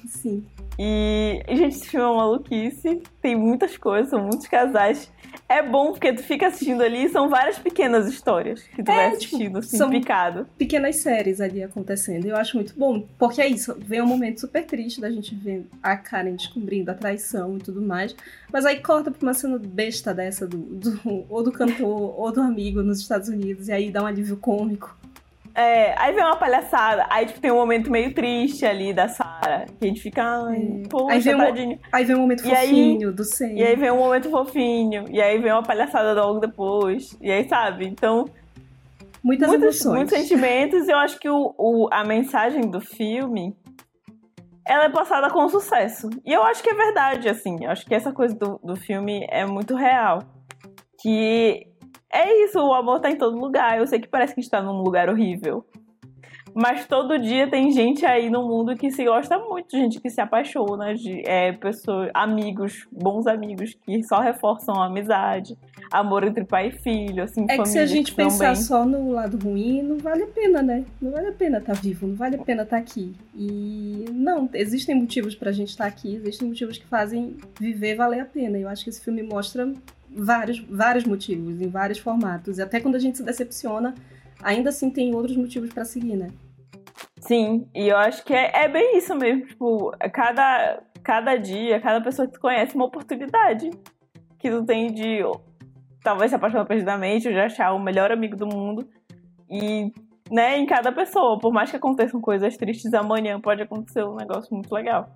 Sim. 0.08 0.46
E, 0.84 1.44
gente, 1.48 1.76
esse 1.76 1.90
filme 1.90 2.04
é 2.04 2.10
uma 2.10 2.18
maluquice. 2.18 3.04
Tem 3.22 3.36
muitas 3.36 3.78
coisas, 3.78 4.10
são 4.10 4.24
muitos 4.24 4.48
casais. 4.48 5.12
É 5.48 5.62
bom 5.62 5.92
porque 5.92 6.12
tu 6.12 6.24
fica 6.24 6.48
assistindo 6.48 6.82
ali 6.82 7.08
são 7.08 7.30
várias 7.30 7.60
pequenas 7.60 8.08
histórias 8.08 8.64
que 8.64 8.84
tu 8.84 8.92
é, 8.92 8.96
vai 8.96 9.06
tipo, 9.06 9.18
assistindo, 9.18 9.44
tipo, 9.44 9.58
assim, 9.60 9.78
são 9.78 9.90
picado. 9.92 10.48
Pequenas 10.58 10.96
séries 10.96 11.40
ali 11.40 11.62
acontecendo. 11.62 12.26
Eu 12.26 12.36
acho 12.36 12.58
muito 12.58 12.74
bom. 12.76 13.06
Porque 13.20 13.40
é 13.40 13.48
isso, 13.48 13.76
vem 13.78 14.02
um 14.02 14.08
momento 14.08 14.42
super 14.42 14.66
triste 14.66 15.00
da 15.00 15.12
gente 15.12 15.36
ver 15.36 15.68
a 15.84 15.96
Karen 15.96 16.36
descobrindo 16.36 16.90
a 16.90 16.96
traição 16.96 17.58
e 17.58 17.60
tudo 17.60 17.80
mais. 17.80 18.16
Mas 18.52 18.66
aí 18.66 18.82
corta 18.82 19.12
pra 19.12 19.22
uma 19.22 19.36
cena 19.36 19.60
besta 19.60 20.16
dessa 20.16 20.48
do, 20.48 20.58
do 20.58 21.26
ou 21.30 21.44
do 21.44 21.52
cantor 21.52 22.20
ou 22.20 22.32
do 22.32 22.42
amigo 22.42 22.82
nos 22.82 23.00
Estados 23.00 23.30
Unidos. 23.30 23.68
E 23.68 23.72
aí 23.72 23.92
dá 23.92 24.02
um 24.02 24.08
alívio 24.08 24.38
cômico. 24.38 24.98
É, 25.62 25.94
aí 25.96 26.14
vem 26.14 26.24
uma 26.24 26.36
palhaçada, 26.36 27.06
aí 27.08 27.28
tipo, 27.28 27.40
tem 27.40 27.52
um 27.52 27.56
momento 27.56 27.92
meio 27.92 28.14
triste 28.16 28.66
ali 28.66 28.94
da 28.94 29.08
Sarah, 29.08 29.66
que 29.80 29.86
a 29.86 29.88
gente 29.88 30.02
fica, 30.02 30.24
ai, 30.24 30.82
é. 30.84 30.88
poxa, 30.88 31.14
aí 31.14 31.20
vem, 31.20 31.36
um, 31.36 31.80
aí 31.92 32.06
vem 32.06 32.16
um 32.16 32.20
momento 32.20 32.40
e 32.46 32.50
fofinho 32.50 33.10
aí, 33.10 33.16
do 33.16 33.24
Sam. 33.24 33.52
E 33.52 33.64
aí 33.64 33.76
vem 33.76 33.92
um 33.92 33.98
momento 33.98 34.30
fofinho, 34.30 35.06
e 35.10 35.22
aí 35.22 35.38
vem 35.38 35.52
uma 35.52 35.62
palhaçada 35.62 36.20
logo 36.20 36.40
depois, 36.40 37.16
e 37.22 37.32
aí 37.32 37.48
sabe, 37.48 37.86
então... 37.86 38.26
Muitas 39.24 39.50
muitos, 39.50 39.64
emoções. 39.66 39.96
Muitos 39.98 40.18
sentimentos, 40.18 40.90
eu 40.90 40.98
acho 40.98 41.20
que 41.20 41.30
o, 41.30 41.54
o, 41.56 41.88
a 41.92 42.04
mensagem 42.04 42.62
do 42.62 42.82
filme, 42.82 43.56
ela 44.68 44.86
é 44.86 44.90
passada 44.90 45.30
com 45.30 45.48
sucesso. 45.48 46.10
E 46.26 46.34
eu 46.34 46.42
acho 46.42 46.64
que 46.64 46.72
é 46.72 46.74
verdade, 46.74 47.30
assim, 47.30 47.64
eu 47.64 47.70
acho 47.70 47.86
que 47.86 47.94
essa 47.94 48.12
coisa 48.12 48.34
do, 48.34 48.60
do 48.64 48.76
filme 48.76 49.28
é 49.30 49.46
muito 49.46 49.76
real. 49.76 50.24
Que 51.00 51.71
é 52.12 52.44
isso, 52.46 52.60
o 52.60 52.74
amor 52.74 53.00
tá 53.00 53.10
em 53.10 53.16
todo 53.16 53.38
lugar. 53.38 53.78
Eu 53.78 53.88
sei 53.88 54.00
que 54.00 54.08
parece 54.08 54.34
que 54.34 54.42
está 54.42 54.62
num 54.62 54.82
lugar 54.82 55.10
horrível. 55.10 55.66
Mas 56.54 56.86
todo 56.86 57.18
dia 57.18 57.50
tem 57.50 57.72
gente 57.72 58.06
aí 58.06 58.30
no 58.30 58.48
mundo 58.48 58.76
que 58.76 58.92
se 58.92 59.06
gosta 59.06 59.38
muito, 59.40 59.72
gente 59.72 60.00
que 60.00 60.10
se 60.10 60.20
apaixona, 60.20 60.94
de 60.94 61.22
é, 61.26 61.54
pessoas, 61.54 62.10
amigos, 62.14 62.88
bons 62.92 63.26
amigos 63.28 63.74
que 63.86 64.04
só 64.04 64.20
reforçam 64.20 64.76
a 64.76 64.88
amizade, 64.88 65.58
amor 65.92 66.24
entre 66.24 66.44
pai 66.44 66.68
e 66.68 66.72
filho, 66.72 67.24
assim, 67.24 67.46
É 67.50 67.58
que 67.58 67.68
se 67.68 67.80
a 67.80 67.86
gente 67.86 68.14
pensar 68.14 68.56
só 68.56 68.86
no 68.86 69.12
lado 69.12 69.38
ruim, 69.38 69.82
não 69.82 69.98
vale 69.98 70.24
a 70.24 70.28
pena, 70.28 70.62
né? 70.62 70.84
Não 71.02 71.12
vale 71.12 71.28
a 71.28 71.34
pena 71.34 71.60
estar 71.60 71.74
tá 71.74 71.80
vivo, 71.80 72.08
não 72.08 72.16
vale 72.16 72.36
a 72.36 72.44
pena 72.44 72.64
estar 72.64 72.78
tá 72.78 72.82
aqui. 72.82 73.16
E 73.36 74.06
não, 74.12 74.50
existem 74.54 74.96
motivos 74.96 75.36
pra 75.36 75.52
gente 75.52 75.70
estar 75.70 75.86
tá 75.86 75.90
aqui, 75.90 76.16
existem 76.16 76.48
motivos 76.48 76.78
que 76.78 76.86
fazem 76.86 77.38
viver 77.60 77.96
valer 77.96 78.20
a 78.20 78.26
pena. 78.26 78.58
Eu 78.58 78.68
acho 78.68 78.84
que 78.84 78.90
esse 78.90 79.04
filme 79.04 79.24
mostra 79.24 79.72
vários, 80.14 80.60
vários 80.60 81.06
motivos, 81.06 81.62
em 81.62 81.68
vários 81.68 82.00
formatos. 82.00 82.58
E 82.58 82.62
até 82.62 82.80
quando 82.80 82.96
a 82.96 83.00
gente 83.00 83.18
se 83.18 83.24
decepciona, 83.24 83.94
ainda 84.44 84.70
assim 84.70 84.90
tem 84.90 85.16
outros 85.16 85.38
motivos 85.38 85.72
para 85.72 85.86
seguir, 85.86 86.18
né? 86.18 86.28
Sim, 87.20 87.68
e 87.74 87.88
eu 87.88 87.98
acho 87.98 88.24
que 88.26 88.34
é, 88.34 88.64
é, 88.64 88.68
bem 88.68 88.98
isso 88.98 89.16
mesmo. 89.16 89.46
Tipo, 89.46 89.92
cada, 90.12 90.82
cada 91.04 91.36
dia, 91.38 91.80
cada 91.80 92.02
pessoa 92.02 92.28
que 92.28 92.34
tu 92.34 92.40
conhece, 92.40 92.76
uma 92.76 92.86
oportunidade 92.86 93.70
que 94.40 94.50
tu 94.50 94.66
tem 94.66 94.92
de 94.92 95.20
talvez 96.04 96.32
se 96.32 96.36
apaixonar 96.36 96.66
perdidamente 96.66 97.28
ou 97.28 97.34
de 97.34 97.40
achar 97.40 97.74
o 97.74 97.80
melhor 97.80 98.12
amigo 98.12 98.36
do 98.36 98.48
mundo. 98.48 98.88
E, 99.50 99.92
né, 100.32 100.58
em 100.58 100.66
cada 100.66 100.92
pessoa, 100.92 101.38
por 101.38 101.54
mais 101.54 101.70
que 101.70 101.78
aconteçam 101.78 102.20
coisas 102.20 102.58
tristes, 102.58 102.94
amanhã 102.94 103.40
pode 103.40 103.62
acontecer 103.62 104.04
um 104.04 104.16
negócio 104.16 104.54
muito 104.54 104.74
legal. 104.74 105.08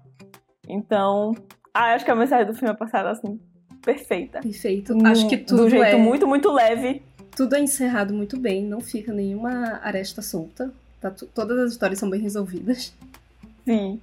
Então, 0.68 1.32
ah, 1.74 1.94
acho 1.94 2.06
que 2.06 2.12
a 2.12 2.16
mensagem 2.16 2.46
do 2.46 2.54
filme 2.54 2.74
é 2.74 2.78
passada 2.78 3.10
assim, 3.10 3.40
perfeita. 3.86 4.42
Perfeito. 4.42 4.98
Acho 5.06 5.30
que 5.30 5.38
tudo 5.38 5.64
Do 5.64 5.70
jeito 5.70 5.86
é... 5.86 5.96
muito, 5.96 6.28
muito 6.28 6.52
leve. 6.52 7.02
Tudo 7.36 7.56
é 7.56 7.60
encerrado 7.60 8.14
muito 8.14 8.40
bem, 8.40 8.64
não 8.64 8.82
fica 8.82 9.14
nenhuma 9.14 9.80
aresta 9.84 10.22
solta. 10.22 10.74
Tá 11.00 11.12
todas 11.12 11.60
as 11.60 11.72
histórias 11.74 12.00
são 12.00 12.10
bem 12.10 12.20
resolvidas. 12.20 12.94
Sim. 13.66 14.00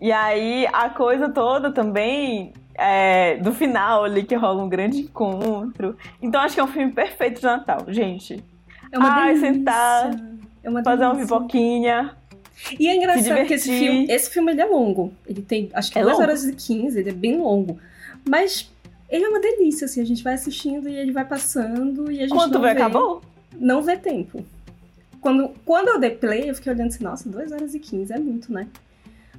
E 0.00 0.12
aí, 0.12 0.66
a 0.72 0.88
coisa 0.90 1.28
toda 1.28 1.72
também 1.72 2.52
é, 2.74 3.36
do 3.38 3.52
final 3.52 4.04
ali, 4.04 4.22
que 4.22 4.34
rola 4.36 4.62
um 4.62 4.68
grande 4.68 5.00
encontro. 5.00 5.96
Então, 6.22 6.40
acho 6.40 6.54
que 6.54 6.60
é 6.60 6.64
um 6.64 6.68
filme 6.68 6.92
perfeito 6.92 7.40
de 7.40 7.46
Natal, 7.46 7.84
gente. 7.88 8.42
É 8.92 8.98
uma 8.98 9.08
Ai, 9.08 9.34
delícia. 9.34 9.52
sentar, 9.52 10.10
é 10.62 10.70
uma 10.70 10.84
fazer 10.84 11.04
uma 11.04 11.16
pipoquinha. 11.16 12.16
E 12.78 12.86
é 12.86 12.96
engraçado 12.96 13.46
que 13.46 13.54
esse 13.54 13.70
filme, 13.70 14.06
esse 14.08 14.30
filme 14.30 14.52
ele 14.52 14.60
é 14.60 14.64
longo. 14.64 15.12
Ele 15.26 15.42
tem, 15.42 15.70
acho 15.74 15.90
que 15.90 15.98
é 15.98 16.02
2 16.02 16.18
horas 16.18 16.44
e 16.44 16.54
15, 16.54 16.98
ele 16.98 17.10
é 17.10 17.12
bem 17.12 17.38
longo. 17.38 17.78
Mas 18.28 18.70
ele 19.08 19.24
é 19.24 19.28
uma 19.28 19.40
delícia, 19.40 19.86
assim, 19.86 20.00
a 20.00 20.04
gente 20.04 20.22
vai 20.22 20.34
assistindo 20.34 20.88
e 20.88 20.94
ele 20.94 21.12
vai 21.12 21.24
passando 21.24 22.10
e 22.10 22.22
a 22.22 22.26
gente 22.26 22.50
vê, 22.50 22.58
vê, 22.58 22.68
acabou? 22.68 23.22
Não 23.58 23.82
vê 23.82 23.96
tempo. 23.96 24.44
Quando, 25.20 25.50
quando 25.64 25.88
eu 25.88 25.98
dei 25.98 26.10
play, 26.10 26.50
eu 26.50 26.54
fiquei 26.54 26.72
olhando 26.72 26.88
assim, 26.88 27.02
nossa, 27.02 27.28
2 27.28 27.52
horas 27.52 27.74
e 27.74 27.80
15 27.80 28.12
é 28.12 28.18
muito, 28.18 28.52
né? 28.52 28.68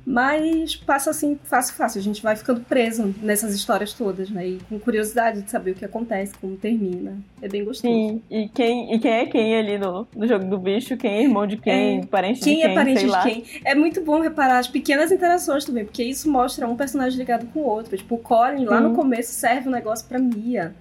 Mas 0.10 0.76
passa 0.76 1.12
assim, 1.12 1.38
fácil, 1.44 1.76
fácil. 1.76 2.00
A 2.00 2.04
gente 2.04 2.24
vai 2.24 2.36
ficando 2.36 2.62
preso 2.62 3.14
nessas 3.22 3.54
histórias 3.54 3.94
todas, 3.94 4.28
né? 4.32 4.48
E 4.48 4.60
com 4.68 4.80
curiosidade 4.80 5.44
de 5.44 5.52
saber 5.52 5.70
o 5.70 5.76
que 5.76 5.86
acontece, 5.86 6.34
como 6.42 6.58
termina. 6.58 7.16
É 7.40 7.48
bem 7.48 7.64
gostoso. 7.64 7.94
Sim, 7.94 8.20
e 8.28 8.50
quem, 8.50 8.92
e 8.92 8.98
quem 8.98 9.12
é 9.12 9.26
quem 9.28 9.56
ali 9.56 9.78
no, 9.78 10.08
no 10.16 10.28
jogo 10.28 10.46
do 10.46 10.58
bicho? 10.58 10.98
Quem 10.98 11.12
é 11.12 11.22
irmão 11.22 11.46
de 11.46 11.58
quem? 11.58 12.00
É, 12.00 12.06
parente 12.08 12.42
quem 12.42 12.56
de 12.56 12.62
quem? 12.64 12.72
é 12.72 12.74
parente 12.74 13.02
de 13.02 13.06
lá. 13.06 13.22
quem? 13.22 13.44
É 13.64 13.76
muito 13.76 14.02
bom 14.02 14.20
reparar 14.20 14.58
as 14.58 14.68
pequenas 14.68 15.12
interações 15.12 15.64
também, 15.64 15.86
porque 15.86 16.04
isso 16.04 16.28
mostra 16.28 16.68
um 16.68 16.76
personagem 16.76 17.20
ligado 17.20 17.46
com 17.54 17.60
o 17.60 17.68
outro. 17.68 17.96
Tipo, 17.96 18.16
o 18.16 18.18
Colin 18.18 18.66
lá 18.66 18.82
no 18.82 18.96
começo 18.96 19.32
serve 19.32 19.70
um 19.70 19.72
negócio 19.72 20.08
pra 20.08 20.18
Mia. 20.18 20.74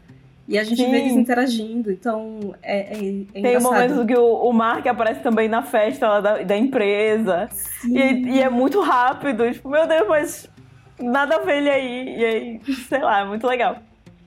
E 0.49 0.59
a 0.59 0.65
gente 0.65 0.83
Sim. 0.83 0.91
vê 0.91 1.01
eles 1.01 1.13
interagindo, 1.13 1.93
então 1.93 2.55
é, 2.63 2.97
é, 2.97 3.27
é 3.35 3.43
Tem 3.43 3.59
um 3.59 3.61
momento 3.61 4.07
que 4.07 4.17
o, 4.17 4.49
o 4.49 4.51
Mark 4.51 4.87
aparece 4.87 5.21
também 5.21 5.47
na 5.47 5.63
festa 5.63 6.09
lá 6.09 6.21
da, 6.23 6.43
da 6.43 6.57
empresa. 6.57 7.51
E, 7.85 8.37
e, 8.37 8.43
é 8.43 8.49
muito 8.49 8.81
rápido. 8.81 9.53
Tipo, 9.53 9.69
meu 9.69 9.87
Deus, 9.87 10.09
mas 10.09 10.51
nada 10.99 11.37
a 11.37 11.39
ver 11.41 11.59
ele 11.59 11.69
aí. 11.69 12.19
E 12.19 12.25
aí, 12.25 12.61
sei 12.89 13.03
lá, 13.03 13.21
é 13.21 13.25
muito 13.27 13.47
legal. 13.47 13.77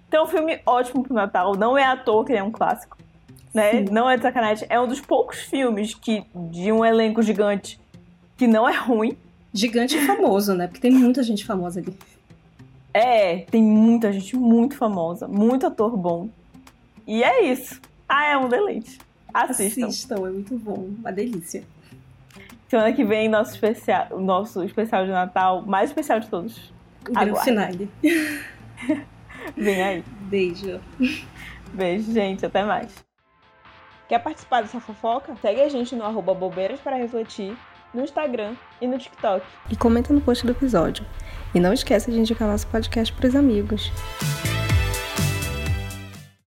Então, 0.07 0.21
é 0.21 0.23
um 0.23 0.27
filme 0.27 0.59
ótimo 0.63 1.01
pro 1.01 1.15
Natal. 1.15 1.55
Não 1.55 1.75
é 1.75 1.85
à 1.85 1.97
toa 1.97 2.23
que 2.23 2.33
ele 2.33 2.39
é 2.39 2.43
um 2.43 2.51
clássico. 2.51 2.99
Né? 3.51 3.83
Não 3.89 4.07
é 4.07 4.15
de 4.15 4.21
sacanagem. 4.21 4.67
É 4.69 4.79
um 4.79 4.87
dos 4.87 5.01
poucos 5.01 5.39
filmes 5.39 5.95
que, 5.95 6.23
de 6.35 6.71
um 6.71 6.85
elenco 6.85 7.23
gigante 7.23 7.79
que 8.37 8.45
não 8.45 8.69
é 8.69 8.77
ruim. 8.77 9.17
Gigante 9.51 9.97
e 9.97 10.01
famoso, 10.05 10.53
né? 10.53 10.67
Porque 10.67 10.81
tem 10.81 10.91
muita 10.91 11.23
gente 11.23 11.43
famosa 11.43 11.79
ali. 11.79 11.97
É, 12.93 13.37
tem 13.49 13.63
muita 13.63 14.11
gente 14.11 14.35
muito 14.35 14.75
famosa, 14.75 15.27
muito 15.27 15.65
ator 15.65 15.95
bom. 15.95 16.29
E 17.07 17.23
é 17.23 17.45
isso. 17.45 17.79
Ah, 18.07 18.25
é 18.25 18.37
um 18.37 18.49
deleite. 18.49 18.99
Assistam. 19.33 19.87
Assistam, 19.87 20.27
é 20.27 20.29
muito 20.29 20.57
bom. 20.57 20.89
Uma 20.99 21.11
delícia. 21.11 21.63
Semana 22.67 22.93
que 22.93 23.03
vem, 23.03 23.27
nosso 23.27 23.51
especial, 23.51 24.07
o 24.11 24.19
nosso 24.19 24.63
especial 24.63 25.05
de 25.05 25.11
Natal, 25.11 25.61
mais 25.61 25.89
especial 25.89 26.19
de 26.19 26.27
todos. 26.27 26.73
O 27.09 27.13
grande 27.13 27.43
finale. 27.43 27.89
vem 29.57 29.81
aí. 29.81 30.03
Beijo. 30.21 30.79
Beijo, 31.73 32.11
gente. 32.11 32.45
Até 32.45 32.63
mais. 32.63 32.93
Quer 34.07 34.19
participar 34.19 34.61
dessa 34.61 34.79
fofoca? 34.79 35.35
Segue 35.41 35.61
a 35.61 35.69
gente 35.69 35.95
no 35.95 36.03
arroba 36.03 36.33
bobeiras 36.33 36.79
para 36.81 36.97
refletir, 36.97 37.57
no 37.93 38.03
Instagram 38.03 38.55
e 38.81 38.87
no 38.87 38.97
TikTok. 38.97 39.45
E 39.69 39.75
comenta 39.75 40.13
no 40.13 40.19
post 40.21 40.45
do 40.45 40.51
episódio. 40.51 41.05
E 41.53 41.59
não 41.59 41.73
esqueça 41.73 42.11
de 42.11 42.19
indicar 42.19 42.47
nosso 42.47 42.67
podcast 42.67 43.11
para 43.13 43.27
os 43.27 43.35
amigos. 43.35 43.91